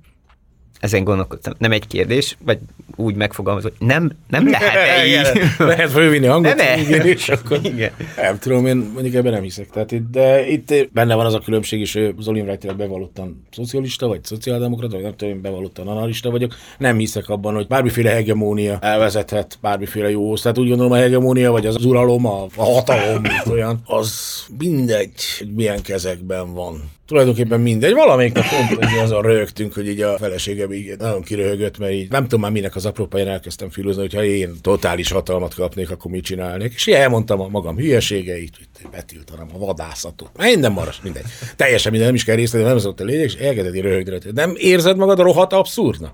[0.79, 1.53] ezen gondolkodtam.
[1.57, 2.57] Nem egy kérdés, vagy
[2.95, 5.41] úgy megfogalmazom, hogy nem, nem lehet így.
[5.57, 7.91] lehet fölvinni hangot, nem igen, és akkor igen.
[8.15, 9.69] nem tudom, én mondjuk ebben nem hiszek.
[9.69, 13.45] Tehát itt, de itt benne van az a különbség is, hogy az Olin Wright bevallottan
[13.51, 16.55] szocialista, vagy szociáldemokrata, vagy nem tudom, én bevallottan analista vagyok.
[16.77, 20.35] Nem hiszek abban, hogy bármiféle hegemónia elvezethet bármiféle jó.
[20.35, 25.53] Tehát úgy gondolom, a hegemónia, vagy az uralom, a, a hatalom, olyan, az mindegy, hogy
[25.53, 27.93] milyen kezekben van tulajdonképpen mindegy.
[27.93, 30.17] Valamelyik nap pont azon rögtünk, hogy így a
[30.65, 34.13] feleségem így nagyon kiröhögött, mert így nem tudom már minek az apropáján elkezdtem filozni, hogy
[34.13, 36.73] ha én totális hatalmat kapnék, akkor mit csinálnék.
[36.73, 38.57] És ilyen elmondtam a magam hülyeségeit,
[38.91, 40.29] betiltanám a vadászatot.
[40.37, 41.25] Minden maras, mindegy.
[41.55, 44.19] Teljesen minden, nem is kell részletezni, nem az ott a lényeg, és elkezdett röhögni.
[44.33, 46.13] Nem érzed magad a rohadt abszurdnak?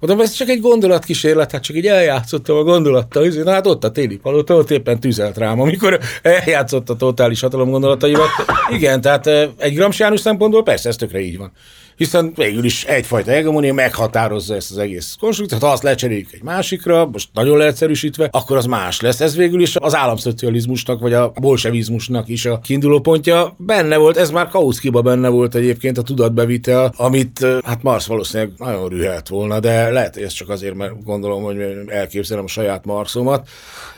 [0.00, 3.90] Mondom, ez csak egy gondolatkísérlet, hát csak így eljátszottam a gondolattal, na hát ott a
[3.90, 8.26] téli palota, ott éppen tüzelt rám, amikor eljátszott a totális hatalom gondolataival.
[8.70, 11.52] Igen, tehát egy gramsiánus szempontból persze ez tökre így van.
[11.96, 15.62] Hiszen végül is egyfajta hegemonia meghatározza ezt az egész konstrukciót.
[15.62, 19.20] Ha azt lecseréljük egy másikra, most nagyon leegyszerűsítve, akkor az más lesz.
[19.20, 23.54] Ez végül is az államszocializmusnak vagy a bolsevizmusnak is a kiinduló pontja.
[23.58, 28.88] Benne volt, ez már Kautskyba benne volt egyébként a tudatbevitel, amit hát Marx valószínűleg nagyon
[28.88, 33.48] rühelt volna, de lehet, hogy ez csak azért, mert gondolom, hogy elképzelem a saját Marxomat.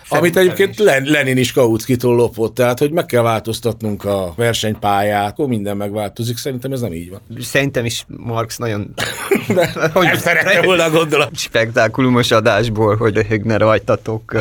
[0.08, 5.46] Amit egyébként Len- Lenin is Kautskitól lopott, tehát hogy meg kell változtatnunk a versenypályát, akkor
[5.46, 7.20] minden megváltozik, szerintem ez nem így van.
[7.40, 8.94] Szerintem is Marx nagyon
[9.54, 11.30] De, hogy nem szerette volna a gondolat.
[11.36, 14.36] spektákulumos adásból, hogy röhögne rajtatok.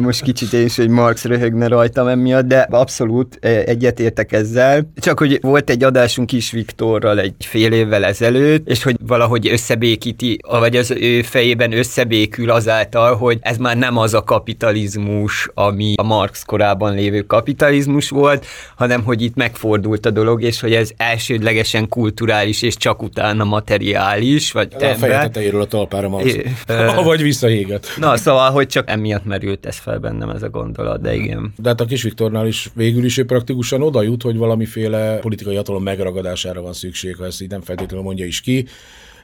[0.00, 4.90] Most kicsit én is, hogy Marx röhögne rajtam emiatt, de abszolút egyetértek ezzel.
[5.00, 10.38] Csak hogy volt egy adásunk is Viktorral egy fél évvel ezelőtt, és hogy valahogy összebékíti,
[10.48, 14.22] vagy az ő fejében összebékül azáltal, hogy ez már nem az a
[14.56, 18.46] kapitalizmus, ami a Marx korában lévő kapitalizmus volt,
[18.76, 24.52] hanem hogy itt megfordult a dolog, és hogy ez elsődlegesen kulturális, és csak utána materiális,
[24.52, 25.20] vagy A feje ember.
[25.22, 26.34] tetejéről a talpára Marx.
[26.34, 27.86] É, ö, Vagy visszaéget.
[27.96, 31.52] Na, szóval, hogy csak emiatt merült ez fel bennem ez a gondolat, de igen.
[31.56, 35.56] De hát a kis Viktornál is végül is ő praktikusan oda jut, hogy valamiféle politikai
[35.56, 38.66] hatalom megragadására van szükség, ha ezt így nem feltétlenül mondja is ki.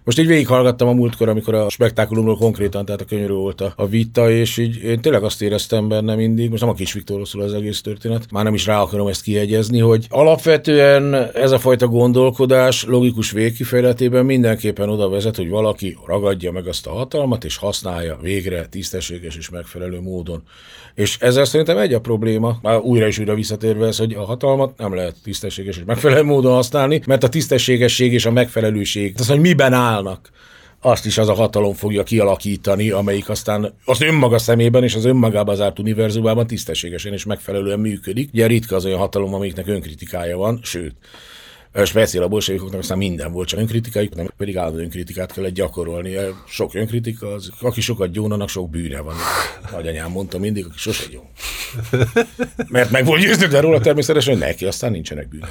[0.04, 3.86] Most így végighallgattam a múltkor, amikor a spektákulumról konkrétan, tehát a könyörű volt a, a
[3.86, 7.42] vita, és így én tényleg azt éreztem benne mindig, most nem a kis Viktorról szól
[7.42, 11.86] az egész történet, már nem is rá akarom ezt kiegyezni, hogy alapvetően ez a fajta
[11.86, 18.18] gondolkodás logikus végkifejletében mindenképpen oda vezet, hogy valaki ragadja meg azt a hatalmat, és használja
[18.22, 20.42] végre tisztességes és megfelelő módon.
[20.94, 24.78] És ezzel szerintem egy a probléma, már újra és újra visszatérve ez, hogy a hatalmat
[24.78, 29.40] nem lehet tisztességes és megfelelő módon használni, mert a tisztességesség és a megfelelőség, az, hogy
[29.40, 30.30] miben állnak,
[30.80, 35.56] azt is az a hatalom fogja kialakítani, amelyik aztán az önmaga szemében és az önmagában
[35.56, 38.30] zárt univerzumában tisztességesen és megfelelően működik.
[38.32, 40.94] Ugye ritka az olyan hatalom, amelyiknek önkritikája van, sőt,
[41.84, 46.16] speciál a bolsevikoknak aztán minden volt, csak önkritikájuk, nem pedig állandó önkritikát kellett gyakorolni.
[46.46, 49.14] Sok önkritika, az, aki sokat gyónanak, sok bűne van.
[49.72, 51.30] Nagyanyám mondta mindig, aki sose jó.
[52.68, 55.48] Mert meg volt győződve róla természetesen, neki aztán nincsenek bűne.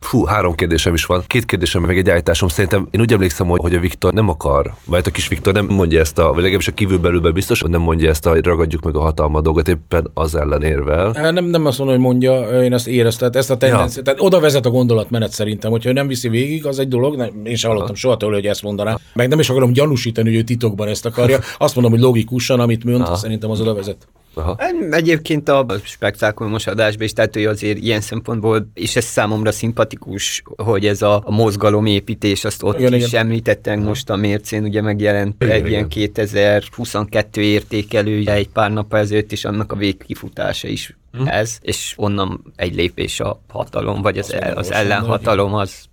[0.00, 1.22] Fú, három kérdésem is van.
[1.26, 2.48] Két kérdésem, meg egy állításom.
[2.48, 5.66] Szerintem én úgy emlékszem, hogy, hogy a Viktor nem akar, vagy a kis Viktor nem
[5.66, 8.82] mondja ezt a, vagy legalábbis a kívülbelülben biztos, hogy nem mondja ezt a, hogy ragadjuk
[8.82, 11.30] meg a hatalma dolgot, éppen az ellen érvel.
[11.32, 13.96] Nem, nem azt mondom, hogy mondja, én ezt éreztem, ezt a tendenciát.
[13.96, 14.02] Ja.
[14.02, 17.56] Tehát oda vezet a gondolatmenet szerintem, hogyha nem viszi végig, az egy dolog, nem, én
[17.56, 18.98] sem hallottam soha tőle, hogy ezt mondaná.
[19.14, 21.38] Meg nem is akarom gyanúsítani, hogy ő titokban ezt akarja.
[21.58, 23.16] Azt mondom, hogy logikusan, amit mond, Aha.
[23.16, 24.08] szerintem az oda vezet.
[24.34, 24.56] Aha.
[24.90, 30.86] Egyébként a spektákulumos adásban is, tehát ő azért ilyen szempontból, és ez számomra szimpatikus, hogy
[30.86, 33.24] ez a, a mozgalomépítés, azt ott Igen, is igen.
[33.24, 35.88] említettem most a mércén, ugye megjelent Igen, egy ilyen igen.
[35.88, 41.26] 2022 értékelője egy pár nap ezelőtt, és annak a végkifutása is Hm.
[41.26, 45.88] ez, és onnan egy lépés a hatalom, vagy az, Azt el, az ellenhatalom, az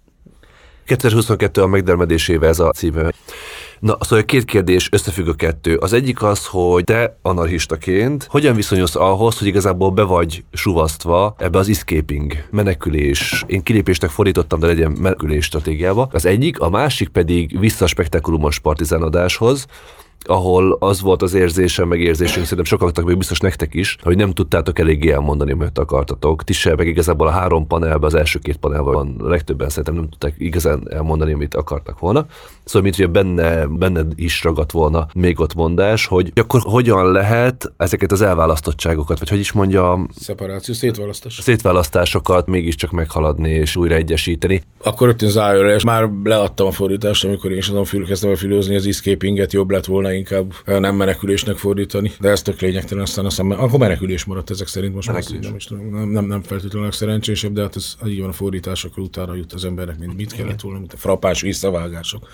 [0.85, 3.11] 2022 a megdermedésével ez a címe.
[3.85, 5.75] Na, szóval két kérdés, összefügg a kettő.
[5.75, 11.57] Az egyik az, hogy te anarchistaként hogyan viszonyulsz ahhoz, hogy igazából be vagy suvasztva ebbe
[11.57, 13.43] az escaping, menekülés.
[13.47, 16.09] Én kilépésnek fordítottam, de legyen menekülés stratégiába.
[16.11, 19.65] Az egyik, a másik pedig vissza a spektakulumos partizánadáshoz,
[20.27, 24.31] ahol az volt az érzésem, meg érzésünk, szerintem sokaknak, még biztos nektek is, hogy nem
[24.31, 26.43] tudtátok eléggé elmondani, amit akartatok.
[26.43, 29.93] Ti se, meg igazából a három panelben, az első két panelben van, a legtöbben szerintem
[29.93, 32.25] nem tudták igazán elmondani, amit akartak volna.
[32.63, 37.73] Szóval, mint hogy benne, benned is ragadt volna még ott mondás, hogy akkor hogyan lehet
[37.77, 41.39] ezeket az elválasztottságokat, vagy hogy is mondjam, Szeparáció, szétválasztás.
[41.41, 44.61] szétválasztásokat mégiscsak meghaladni és újra egyesíteni.
[44.83, 48.35] Akkor rögtön zárja és már leadtam a fordítást, amikor én is azon fül, kezdtem el
[48.35, 53.03] fülőzni, az escapinget jobb lett volna inkább eh, nem menekülésnek fordítani, de ez tök lényegtelen,
[53.03, 56.41] aztán aztán akkor menekülés maradt ezek szerint most már nem, is tudom, nem, nem, nem
[56.41, 60.15] feltétlenül szerencsésebb, de hát ez így van a fordítás, akkor utána jut az embernek, mint
[60.15, 62.29] mit kellett volna, mint a frappás visszavágások.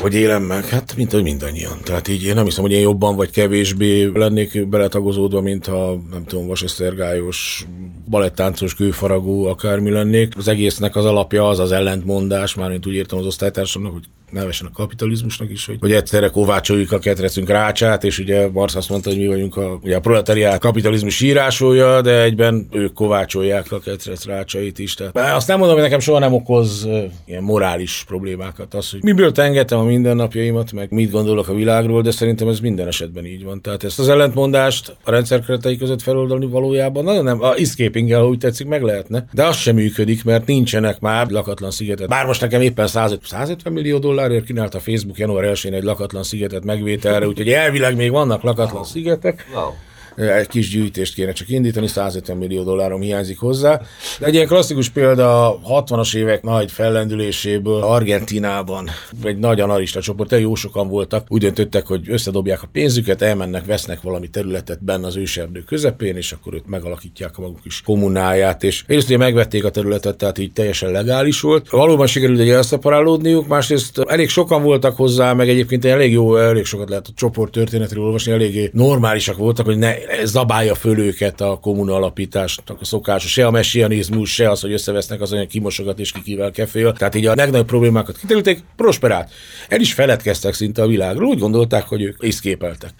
[0.00, 0.68] Hogy élem meg?
[0.68, 1.78] Hát, mint hogy mindannyian.
[1.84, 6.24] Tehát így én nem hiszem, hogy én jobban vagy kevésbé lennék beletagozódva, mint ha nem
[6.24, 7.66] tudom, vasesztergályos,
[8.08, 10.36] balettáncos, kőfaragó, akármi lennék.
[10.36, 14.70] Az egésznek az alapja az az ellentmondás, már úgy értem az osztálytársamnak, hogy nevesen a
[14.74, 19.18] kapitalizmusnak is, hogy, hogy egyszerre kovácsoljuk a ketrecünk rácsát, és ugye Marx azt mondta, hogy
[19.18, 24.78] mi vagyunk a, ugye a proletariát kapitalizmus írásolja, de egyben ők kovácsolják a ketrec rácsait
[24.78, 24.94] is.
[24.94, 26.88] Tehát bár azt nem mondom, hogy nekem soha nem okoz
[27.24, 32.10] ilyen morális problémákat az, hogy miből tengetem a mindennapjaimat, meg mit gondolok a világról, de
[32.10, 33.60] szerintem ez minden esetben így van.
[33.60, 38.28] Tehát ezt az ellentmondást a rendszer keretei között feloldani valójában nagyon nem, a escaping ha
[38.28, 42.08] úgy tetszik, meg lehetne, de az sem működik, mert nincsenek már lakatlan szigetet.
[42.08, 46.22] Bár most nekem éppen 150, 150 millió dollárért kínált a Facebook január 1-én egy lakatlan
[46.22, 49.46] szigetet megvételre, úgyhogy elvileg még vannak lakatlan szigetek.
[49.54, 49.70] Wow.
[50.16, 53.80] Egy kis gyűjtést kéne csak indítani, 150 millió dollárom hiányzik hozzá.
[54.18, 58.90] De egy ilyen klasszikus példa a 60-as évek nagy fellendüléséből Argentinában
[59.24, 64.00] egy nagy analista csoport, jó sokan voltak, úgy döntöttek, hogy összedobják a pénzüket, elmennek, vesznek
[64.02, 68.82] valami területet benne az őserdő közepén, és akkor őt megalakítják a maguk is kommunáját, és
[68.86, 71.70] egyrészt ugye megvették a területet, tehát így teljesen legális volt.
[71.70, 76.88] Valóban sikerült egy elszaporálódniuk, másrészt elég sokan voltak hozzá, meg egyébként elég jó, elég sokat
[76.88, 81.94] lehet a csoport történetről olvasni, eléggé normálisak voltak, hogy ne zabálja föl őket a kommuna
[81.94, 86.22] alapításnak a szokása, se a messianizmus, se az, hogy összevesznek az olyan kimosogat és ki
[86.22, 86.92] kivel kefél.
[86.92, 89.30] Tehát így a legnagyobb problémákat kiterülték, prosperált.
[89.68, 92.90] El is feledkeztek szinte a világról, úgy gondolták, hogy ők iszképeltek.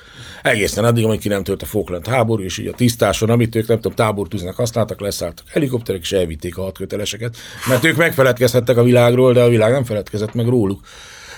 [0.42, 3.66] Egészen addig, amíg ki nem tört a Falkland háború, és így a tisztáson, amit ők
[3.66, 7.36] nem tudom, tábortűznek használtak, leszálltak helikopterek, és elvitték a hatköteleseket,
[7.68, 10.80] mert ők megfeledkezhettek a világról, de a világ nem feledkezett meg róluk.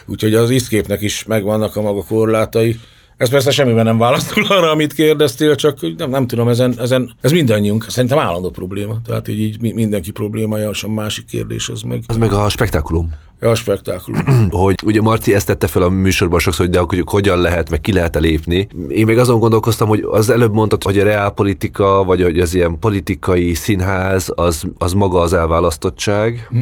[0.07, 2.77] Úgyhogy az iszképnek is megvannak a maga korlátai.
[3.17, 7.33] Ez persze semmiben nem válaszol arra, amit kérdeztél, csak nem, nem tudom, ezen, ezen, ez
[7.33, 8.97] mindannyiunk, szerintem állandó probléma.
[9.07, 12.03] Tehát így, így mindenki problémája, és a másik kérdés az meg.
[12.07, 13.13] Az meg a spektákulum.
[13.41, 14.23] Ja, a spektákulum.
[14.51, 17.81] hogy ugye Marci ezt tette fel a műsorban sokszor, hogy de akkor hogyan lehet, meg
[17.81, 18.69] ki lehet lépni.
[18.89, 22.79] Én még azon gondolkoztam, hogy az előbb mondtad, hogy a reálpolitika, vagy hogy az ilyen
[22.79, 26.47] politikai színház, az, az maga az elválasztottság.
[26.51, 26.59] Hm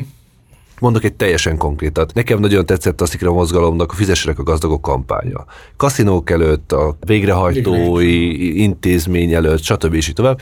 [0.82, 2.14] Mondok egy teljesen konkrétat.
[2.14, 5.44] Nekem nagyon tetszett a Szikra mozgalomnak a Fizessenek a gazdagok kampánya.
[5.76, 9.94] Kaszinók előtt, a végrehajtói intézmény előtt, stb.
[9.94, 10.40] és így tovább.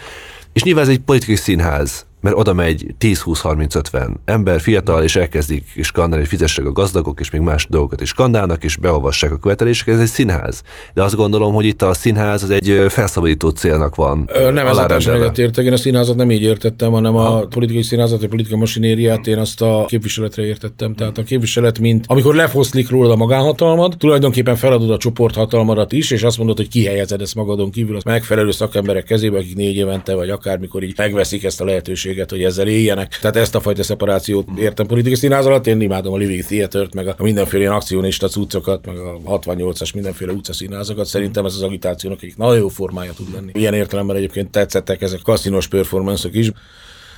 [0.52, 6.24] És nyilván ez egy politikai színház mert oda megy 10-20-30-50 ember, fiatal, és elkezdik skandálni,
[6.24, 10.00] hogy fizessenek a gazdagok, és még más dolgokat is skandálnak, és beolvassák a követeléseket, ez
[10.00, 10.62] egy színház.
[10.94, 14.28] De azt gondolom, hogy itt a színház az egy felszabadító célnak van.
[14.32, 17.46] Ö, nem ez a értek, én a színházat nem így értettem, hanem a ha.
[17.46, 20.94] politikai színházat, a politikai masinériát én azt a képviseletre értettem.
[20.94, 26.22] Tehát a képviselet, mint amikor lefoszlik róla a magánhatalmad, tulajdonképpen feladod a csoporthatalmadat is, és
[26.22, 30.30] azt mondod, hogy kihelyezed ezt magadon kívül az megfelelő szakemberek kezébe, akik négy évente vagy
[30.30, 33.18] akármikor így megveszik ezt a lehetőséget lehetőséget, hogy ezzel éljenek.
[33.20, 35.66] Tehát ezt a fajta szeparációt értem politikai színház alatt.
[35.66, 40.32] Én imádom a Living Theater-t, meg a mindenféle ilyen akcionista cuccokat, meg a 68-as mindenféle
[40.32, 41.06] utcaszínházakat.
[41.06, 43.50] Szerintem ez az agitációnak egy nagyon jó formája tud lenni.
[43.54, 46.52] Ilyen értelemben egyébként tetszettek ezek kaszinos performance is.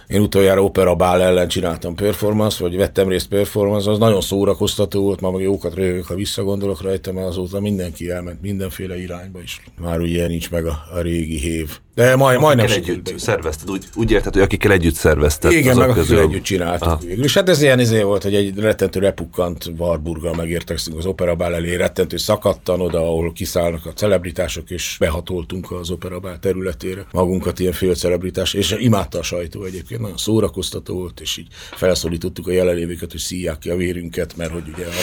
[0.09, 5.21] Én utoljára Opera Bál ellen csináltam performance, vagy vettem részt performance, az nagyon szórakoztató volt,
[5.21, 9.63] ma meg jókat rövök, ha visszagondolok rajta, mert azóta mindenki elment mindenféle irányba is.
[9.81, 11.79] Már ugye nincs meg a, a régi hév.
[11.95, 15.53] De majd, majdnem együtt szervezted, úgy, úgy érted, hogy akikkel együtt szervezted.
[15.53, 16.19] Igen, meg közül.
[16.19, 16.99] együtt csináltuk Aha.
[17.07, 17.25] végül.
[17.25, 21.75] És hát ez ilyen izé volt, hogy egy rettentő repukkant Warburggal megértekszünk az operabál elé,
[21.75, 27.95] rettentő szakadtan oda, ahol kiszállnak a celebritások, és behatoltunk az operabál területére magunkat ilyen fél
[27.95, 33.21] celebritás, és imádta a sajtó egyébként, nagyon szórakoztató volt, és így felszólítottuk a jelenlévőket, hogy
[33.21, 35.01] szíják ki a vérünket, mert hogy ugye ha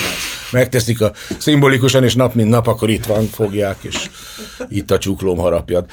[0.52, 4.10] megteszik a szimbolikusan, és nap mint nap, akkor itt van, fogják, és
[4.70, 5.86] itt a csuklóm harapjad.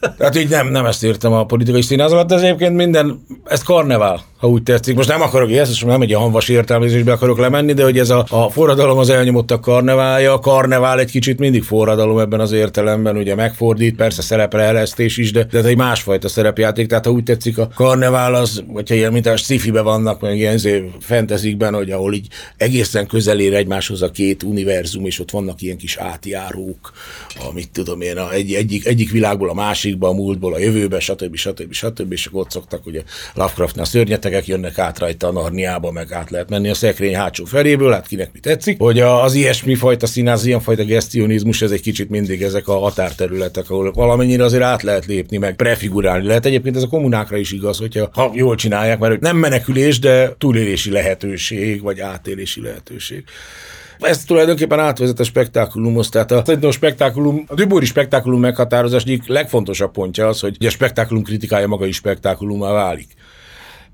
[0.00, 4.24] Tehát így nem, nem ezt értem a politikai színház alatt, ez egyébként minden, ez karnevál,
[4.38, 4.96] ha úgy tetszik.
[4.96, 8.10] Most nem akarok ezt, most nem egy a hanvas értelmezésbe akarok lemenni, de hogy ez
[8.10, 13.16] a, a forradalom az elnyomottak karneválja, a karnevál egy kicsit mindig forradalom ebben az értelemben,
[13.16, 17.58] ugye megfordít, persze szerepreelesztés is, de, de ez egy másfajta szerepjáték, tehát ha úgy tetszik,
[17.58, 20.58] a karnevál az, hogyha ilyen mint a sci vannak, meg ilyen
[21.00, 22.26] fentezikben, hogy ahol így
[22.56, 26.92] egészen közel ér egymáshoz a két univerzum, és ott vannak ilyen kis átjárók,
[27.48, 29.54] amit tudom én, a egy, egyik, egyik világból a
[29.86, 31.36] másikba, a múltból a jövőbe, stb.
[31.36, 31.72] stb.
[31.72, 32.12] stb.
[32.12, 33.02] és akkor ott szoktak ugye
[33.34, 37.92] Lovecraftnál szörnyetegek jönnek át rajta a Narniába, meg át lehet menni a szekrény hátsó feléből,
[37.92, 42.10] hát kinek mi tetszik, hogy az ilyesmi fajta színház, ilyen fajta gesztionizmus, ez egy kicsit
[42.10, 46.46] mindig ezek a határterületek, ahol valamennyire azért át lehet lépni, meg prefigurálni lehet.
[46.46, 50.90] Egyébként ez a kommunákra is igaz, hogyha ha jól csinálják, mert nem menekülés, de túlélési
[50.90, 53.24] lehetőség, vagy átélési lehetőség.
[53.98, 56.08] Ez tulajdonképpen átvezet a spektákulumhoz.
[56.08, 61.22] Tehát a, a spektákulum, a Dübori spektákulum meghatározás egyik legfontosabb pontja az, hogy a spektákulum
[61.22, 63.08] kritikája maga is spektákulumá válik.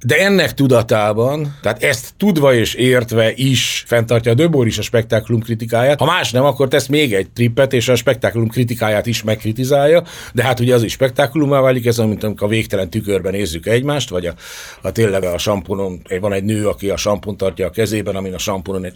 [0.05, 5.41] De ennek tudatában, tehát ezt tudva és értve is fenntartja a Döbor is a spektákulum
[5.41, 5.99] kritikáját.
[5.99, 10.43] Ha más nem, akkor tesz még egy trippet, és a spektákulum kritikáját is megkritizálja, de
[10.43, 14.27] hát ugye az is spektákulumá válik, ez mint amikor a végtelen tükörben nézzük egymást, vagy
[14.27, 14.35] a,
[14.83, 18.39] a tényleg a samponon, van egy nő, aki a sampon tartja a kezében, amin a
[18.39, 18.87] samponon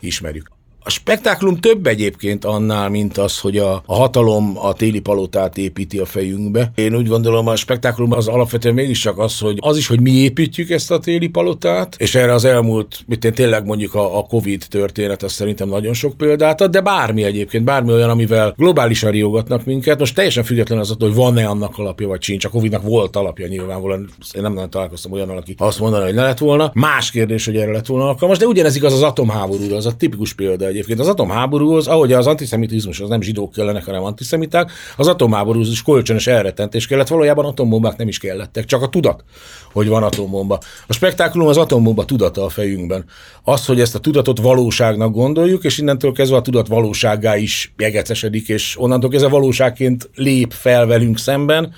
[0.00, 0.61] ismerjük.
[0.84, 5.98] A spektáklum több egyébként annál, mint az, hogy a, a hatalom a téli palotát építi
[5.98, 6.72] a fejünkbe.
[6.74, 10.70] Én úgy gondolom, a spektáklum az alapvetően mégiscsak az, hogy az is, hogy mi építjük
[10.70, 14.64] ezt a téli palotát, és erre az elmúlt, mit én tényleg mondjuk a, a Covid
[14.68, 19.64] történet, az szerintem nagyon sok példát ad, de bármi egyébként, bármi olyan, amivel globálisan riogatnak
[19.64, 22.44] minket, most teljesen független az, hogy van-e annak alapja, vagy sincs.
[22.44, 26.22] A Covidnak volt alapja nyilvánvalóan, én nem nagyon találkoztam olyan, aki azt mondaná, hogy ne
[26.22, 26.70] lett volna.
[26.74, 30.32] Más kérdés, hogy erre lett volna alkalmas, de ugyanez igaz az atomháborúra, az a tipikus
[30.32, 31.00] példa egyébként.
[31.00, 36.26] Az atomháborúhoz, ahogy az antiszemitizmus az nem zsidók kellenek, hanem antiszemiták, az atomháborúhoz is kölcsönös
[36.26, 37.08] elretentés kellett.
[37.08, 39.24] Valójában atombombák nem is kellettek, csak a tudat,
[39.72, 40.58] hogy van atombomba.
[40.86, 43.04] A spektákulum az atombomba tudata a fejünkben.
[43.42, 48.48] Az, hogy ezt a tudatot valóságnak gondoljuk, és innentől kezdve a tudat valóságá is jegecesedik,
[48.48, 51.74] és onnantól kezdve valóságként lép fel velünk szemben,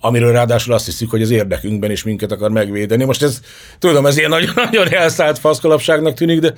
[0.00, 3.04] amiről ráadásul azt hiszük, hogy az érdekünkben is minket akar megvédeni.
[3.04, 3.40] Most ez,
[3.78, 6.54] tudom, ez ilyen nagyon, nagyon elszállt faszkalapságnak tűnik, de,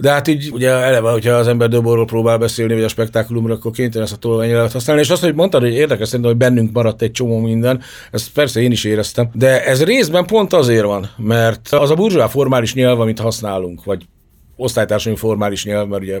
[0.00, 3.70] de hát így ugye eleve, hogyha az ember Döborról próbál beszélni, vagy a spektákulumra, akkor
[3.70, 5.02] kénytelen ezt a tolványjelet használni.
[5.02, 7.80] És azt, hogy mondtad, hogy érdekes szerintem, hogy bennünk maradt egy csomó minden,
[8.10, 12.26] ezt persze én is éreztem, de ez részben pont azért van, mert az a burzsóá
[12.26, 14.06] formális nyelv, amit használunk, vagy
[14.56, 16.20] osztálytársadalmi formális nyelv, mert ugye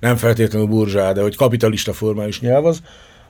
[0.00, 2.80] nem feltétlenül burzsá, de hogy kapitalista formális nyelv az,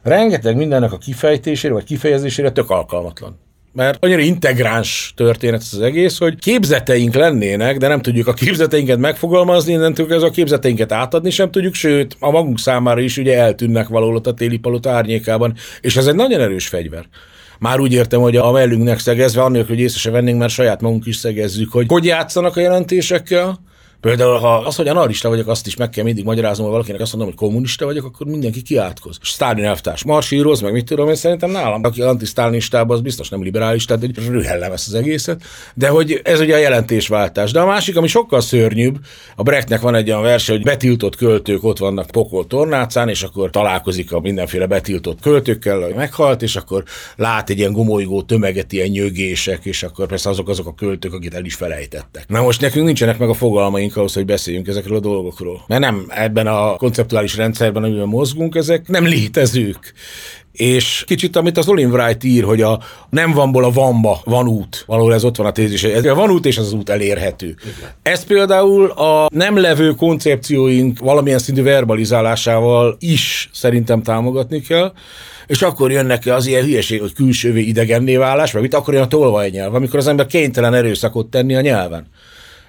[0.02, 3.38] rengeteg mindennek a kifejtésére vagy kifejezésére tök alkalmatlan.
[3.76, 8.98] Mert annyira integráns történet ez az egész, hogy képzeteink lennének, de nem tudjuk a képzeteinket
[8.98, 13.88] megfogalmazni, innentől ez a képzeteinket átadni sem tudjuk, sőt, a magunk számára is ugye eltűnnek
[13.88, 17.04] valahol a téli palota árnyékában, és ez egy nagyon erős fegyver.
[17.58, 21.06] Már úgy értem, hogy a mellünknek szegezve, annélkül, hogy észre se vennénk, mert saját magunk
[21.06, 23.60] is szegezzük, hogy hogy játszanak a jelentésekkel,
[24.06, 27.12] Például, ha az, hogy anarista vagyok, azt is meg kell mindig magyaráznom, hogy valakinek azt
[27.12, 29.18] mondom, hogy kommunista vagyok, akkor mindenki kiátkoz.
[29.20, 33.84] Stálin elvtárs marsíroz, meg mit tudom én, szerintem nálam, aki antisztálinistában, az biztos nem liberális,
[33.84, 35.42] tehát egy rühellem ezt az egészet.
[35.74, 37.52] De hogy ez ugye a jelentésváltás.
[37.52, 38.98] De a másik, ami sokkal szörnyűbb,
[39.36, 43.50] a Brechtnek van egy olyan verse, hogy betiltott költők ott vannak pokol tornácán, és akkor
[43.50, 46.84] találkozik a mindenféle betiltott költőkkel, meghalt, és akkor
[47.16, 51.34] lát egy ilyen gomolygó tömeget, ilyen nyögések, és akkor persze azok azok a költők, akit
[51.34, 52.24] el is felejtettek.
[52.28, 55.64] Na most nekünk nincsenek meg a fogalmaink ahhoz, hogy beszéljünk ezekről a dolgokról.
[55.66, 59.94] Mert nem ebben a konceptuális rendszerben, amiben mozgunk, ezek nem létezők.
[60.52, 62.80] És kicsit, amit az Olin Wright ír, hogy a
[63.10, 66.30] nem vanból a vanba van út, valahol ez ott van a tézis, ez a van
[66.30, 67.46] út és az, az út elérhető.
[67.46, 67.90] Igen.
[68.02, 74.92] Ez például a nem levő koncepcióink valamilyen szintű verbalizálásával is szerintem támogatni kell,
[75.46, 79.08] és akkor jönnek az ilyen hülyeség, hogy külsővé idegenné válás, vagy mit, akkor jön a
[79.08, 82.06] tolvajnyelv, amikor az ember kénytelen erőszakot tenni a nyelven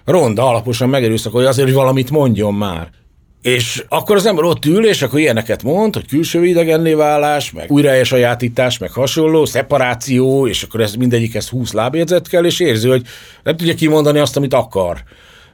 [0.08, 2.90] ronda alaposan megerőszakolja azért, hogy valamit mondjon már.
[3.42, 7.72] És akkor az ember ott ül, és akkor ilyeneket mond, hogy külső idegenné válás, meg
[7.72, 13.02] újraesajátítás, meg hasonló, szeparáció, és akkor ez mindegyikhez 20 lábjegyzet kell, és érzi, hogy
[13.44, 15.04] nem tudja kimondani azt, amit akar.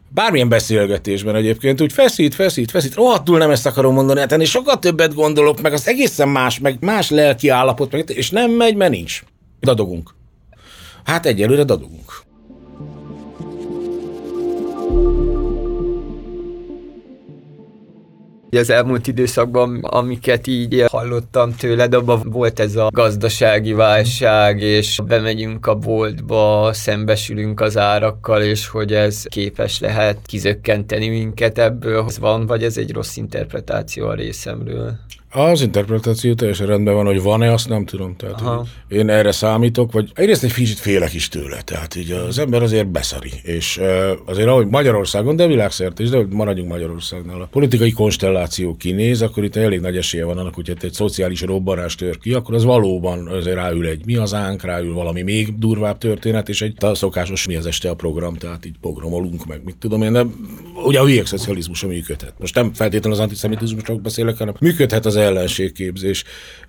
[0.10, 4.80] Bármilyen beszélgetésben egyébként, úgy feszít, feszít, feszít, rohadtul nem ezt akarom mondani, hát ennél sokkal
[4.80, 8.92] többet gondolok, meg az egészen más, meg más lelki állapot, meg, és nem megy, mert
[8.92, 9.24] nincs.
[9.62, 10.16] Dadogunk.
[11.04, 12.24] Hát egyelőre dadogunk.
[18.58, 25.66] Az elmúlt időszakban, amiket így hallottam tőled, abban volt ez a gazdasági válság, és bemegyünk
[25.66, 32.06] a boltba, szembesülünk az árakkal, és hogy ez képes lehet kizökkenteni minket ebből.
[32.08, 35.00] Ez van, vagy ez egy rossz interpretáció a részemről?
[35.36, 38.16] Az interpretáció teljesen rendben van, hogy van-e, azt nem tudom.
[38.16, 41.62] Tehát én erre számítok, vagy egyrészt egy kicsit félek is tőle.
[41.62, 43.32] Tehát így az ember azért beszari.
[43.44, 43.82] És
[44.26, 47.42] azért ahogy Magyarországon, de világszerte is, de maradjunk Magyarországnál.
[47.42, 51.96] A politikai konstelláció kinéz, akkor itt elég nagy esélye van annak, hogy egy szociális robbanás
[51.96, 56.50] tör ki, akkor az valóban azért ráül egy mi ánk, ráül valami még durvább történet,
[56.50, 60.14] és egy szokásos mi az este a program, tehát így programolunk meg, mit tudom én,
[60.14, 60.26] de
[60.86, 62.34] ugye a hülyek szocializmusa működhet.
[62.40, 66.24] Most nem feltétlenül az antiszemitizmusról beszélek, hanem működhet az ellenségképzés.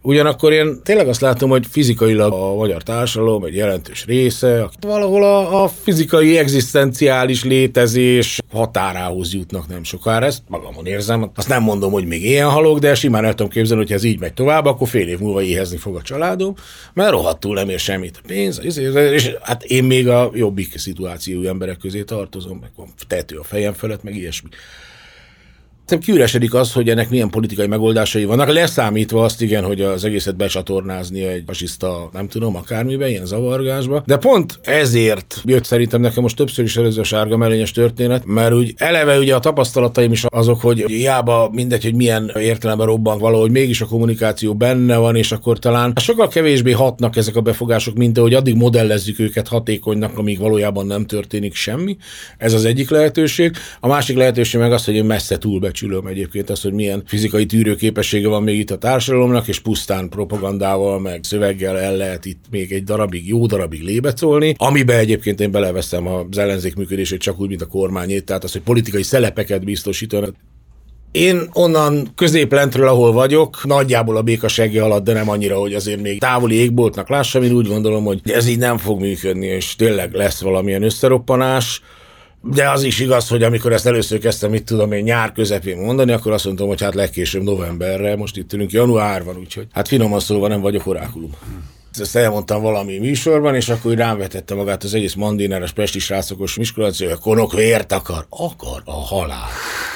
[0.07, 5.62] Ugyanakkor én tényleg azt látom, hogy fizikailag a magyar társadalom egy jelentős része, valahol a,
[5.62, 10.26] a fizikai egzisztenciális létezés határához jutnak nem sokára.
[10.26, 11.30] Ezt magamon érzem.
[11.34, 14.20] Azt nem mondom, hogy még ilyen halok, de simán el tudom képzelni, hogy ez így
[14.20, 16.55] megy tovább, akkor fél év múlva éhezni fog a családom,
[16.94, 18.20] mert rohadtul nem ér semmit.
[18.22, 18.61] A pénz,
[18.94, 23.72] és hát én még a jobbik szituációjú emberek közé tartozom, meg van tető a fejem
[23.72, 24.48] felett, meg ilyesmi.
[25.87, 30.37] Szerintem kiüresedik az, hogy ennek milyen politikai megoldásai vannak, leszámítva azt igen, hogy az egészet
[30.37, 34.03] becsatornázni egy fasiszta, nem tudom, akármiben, ilyen zavargásba.
[34.07, 38.53] De pont ezért jött szerintem nekem most többször is előző a sárga mellényes történet, mert
[38.53, 43.51] úgy eleve ugye a tapasztalataim is azok, hogy hiába mindegy, hogy milyen értelemben robban valahogy
[43.51, 48.18] mégis a kommunikáció benne van, és akkor talán sokkal kevésbé hatnak ezek a befogások, mint
[48.18, 51.97] ahogy addig modellezzük őket hatékonynak, amíg valójában nem történik semmi.
[52.39, 53.57] Ez az egyik lehetőség.
[53.80, 57.46] A másik lehetőség meg az, hogy én messze túl alábecsülöm egyébként azt, hogy milyen fizikai
[57.46, 62.72] tűrőképessége van még itt a társadalomnak, és pusztán propagandával, meg szöveggel el lehet itt még
[62.72, 67.62] egy darabig, jó darabig lébecolni, amiben egyébként én beleveszem az ellenzék működését csak úgy, mint
[67.62, 70.34] a kormányét, tehát az, hogy politikai szelepeket biztosítanak.
[71.12, 74.46] Én onnan középlentről, ahol vagyok, nagyjából a béka
[74.80, 78.46] alatt, de nem annyira, hogy azért még távoli égboltnak lássam, én úgy gondolom, hogy ez
[78.46, 81.82] így nem fog működni, és tényleg lesz valamilyen összeroppanás
[82.47, 86.12] De az is igaz, hogy amikor ezt először kezdtem, mit tudom én, nyár közepén mondani,
[86.12, 90.20] akkor azt mondtam, hogy hát legkésőbb novemberre, most itt ülünk január van, úgyhogy hát finoman
[90.20, 91.30] szólva nem vagyok orákulum.
[92.01, 96.99] Ezt elmondtam valami műsorban, és akkor rám vetette magát az egész mandineres pesti srácokos miskolc,
[96.99, 98.26] hogy a konok vért akar.
[98.28, 99.49] Akar a halál.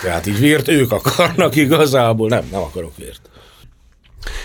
[0.02, 3.20] Tehát így vért ők akarnak igazából, nem, nem akarok vért.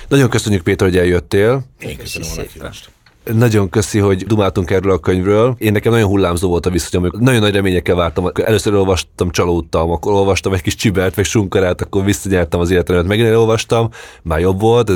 [0.08, 1.66] Nagyon köszönjük Péter, hogy eljöttél.
[1.80, 2.90] Én köszönöm a meghívást.
[3.32, 5.56] Nagyon köszi, hogy dumáltunk erről a könyvről.
[5.58, 7.12] Én nekem nagyon hullámzó volt a viszonyom.
[7.20, 8.32] Nagyon nagy reményekkel vártam.
[8.34, 13.08] Először olvastam, csalódtam, akkor olvastam egy kis csibert, meg sunkarát, akkor visszanyertem az életemet.
[13.08, 13.90] Megint elolvastam,
[14.24, 14.92] már jobb volt.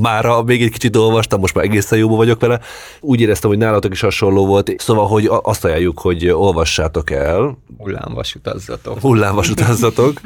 [0.00, 2.60] Mára még egy kicsit olvastam, most már egészen jóban vagyok vele.
[3.00, 4.74] Úgy éreztem, hogy nálatok is hasonló volt.
[4.78, 7.58] Szóval, hogy azt ajánljuk, hogy olvassátok el.
[7.78, 9.00] Hullámvas utazzatok.
[9.00, 10.20] Hullámvas utazzatok.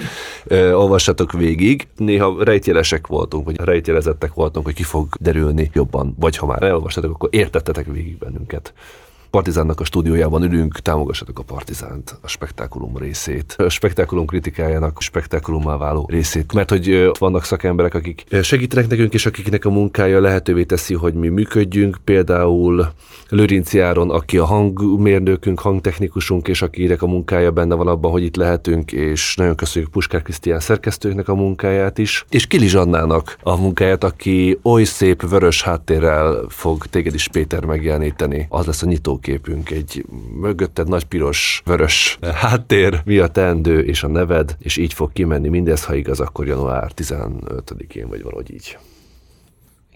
[0.50, 1.88] olvassátok végig.
[1.96, 6.16] Néha rejtjelesek voltunk, vagy rejtjelezettek voltunk, hogy ki fog derülni jobban.
[6.20, 8.72] Vagy ha már elolvastatok, akkor értettetek végig bennünket.
[9.32, 15.78] Partizánnak a stúdiójában ülünk, támogassatok a Partizánt, a spektákulum részét, a spektákulum kritikájának a spektákulummal
[15.78, 20.94] váló részét, mert hogy vannak szakemberek, akik segítenek nekünk, és akiknek a munkája lehetővé teszi,
[20.94, 22.92] hogy mi működjünk, például
[23.28, 28.36] Lőrinci Áron, aki a hangmérnökünk, hangtechnikusunk, és akinek a munkája benne van abban, hogy itt
[28.36, 34.04] lehetünk, és nagyon köszönjük Puskár Krisztián szerkesztőknek a munkáját is, és Kili Zsannának a munkáját,
[34.04, 38.46] aki oly szép vörös háttérrel fog téged is Péter megjeleníteni.
[38.48, 38.86] Az lesz a
[39.26, 40.04] nyitóképünk, egy
[40.40, 45.48] mögötted nagy piros, vörös háttér, mi a teendő és a neved, és így fog kimenni
[45.48, 48.78] mindez, ha igaz, akkor január 15-én, vagy valahogy így.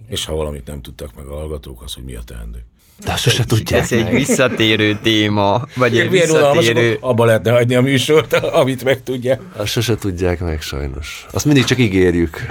[0.08, 2.64] És ha valamit nem tudtak meg a hallgatók, az, hogy mi a teendő.
[3.04, 6.98] De azt sose tudják Ez egy visszatérő téma, vagy egy Milyen unalmas, visszatérő...
[7.00, 9.38] abba lehetne hagyni a műsort, amit meg tudja.
[9.56, 11.26] Azt sose tudják meg sajnos.
[11.32, 12.46] Azt mindig csak ígérjük.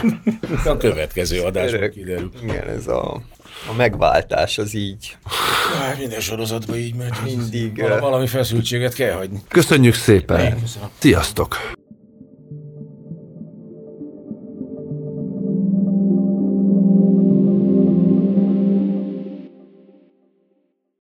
[0.65, 2.31] A következő adásban kiderül.
[2.43, 3.21] Igen, ez a,
[3.69, 5.17] a megváltás az így.
[5.79, 7.13] Hát minden sorozatban így megy.
[7.23, 9.41] Mindig, Valami feszültséget kell hagyni.
[9.47, 10.39] Köszönjük szépen.
[10.39, 10.63] Én.
[10.99, 11.57] Sziasztok!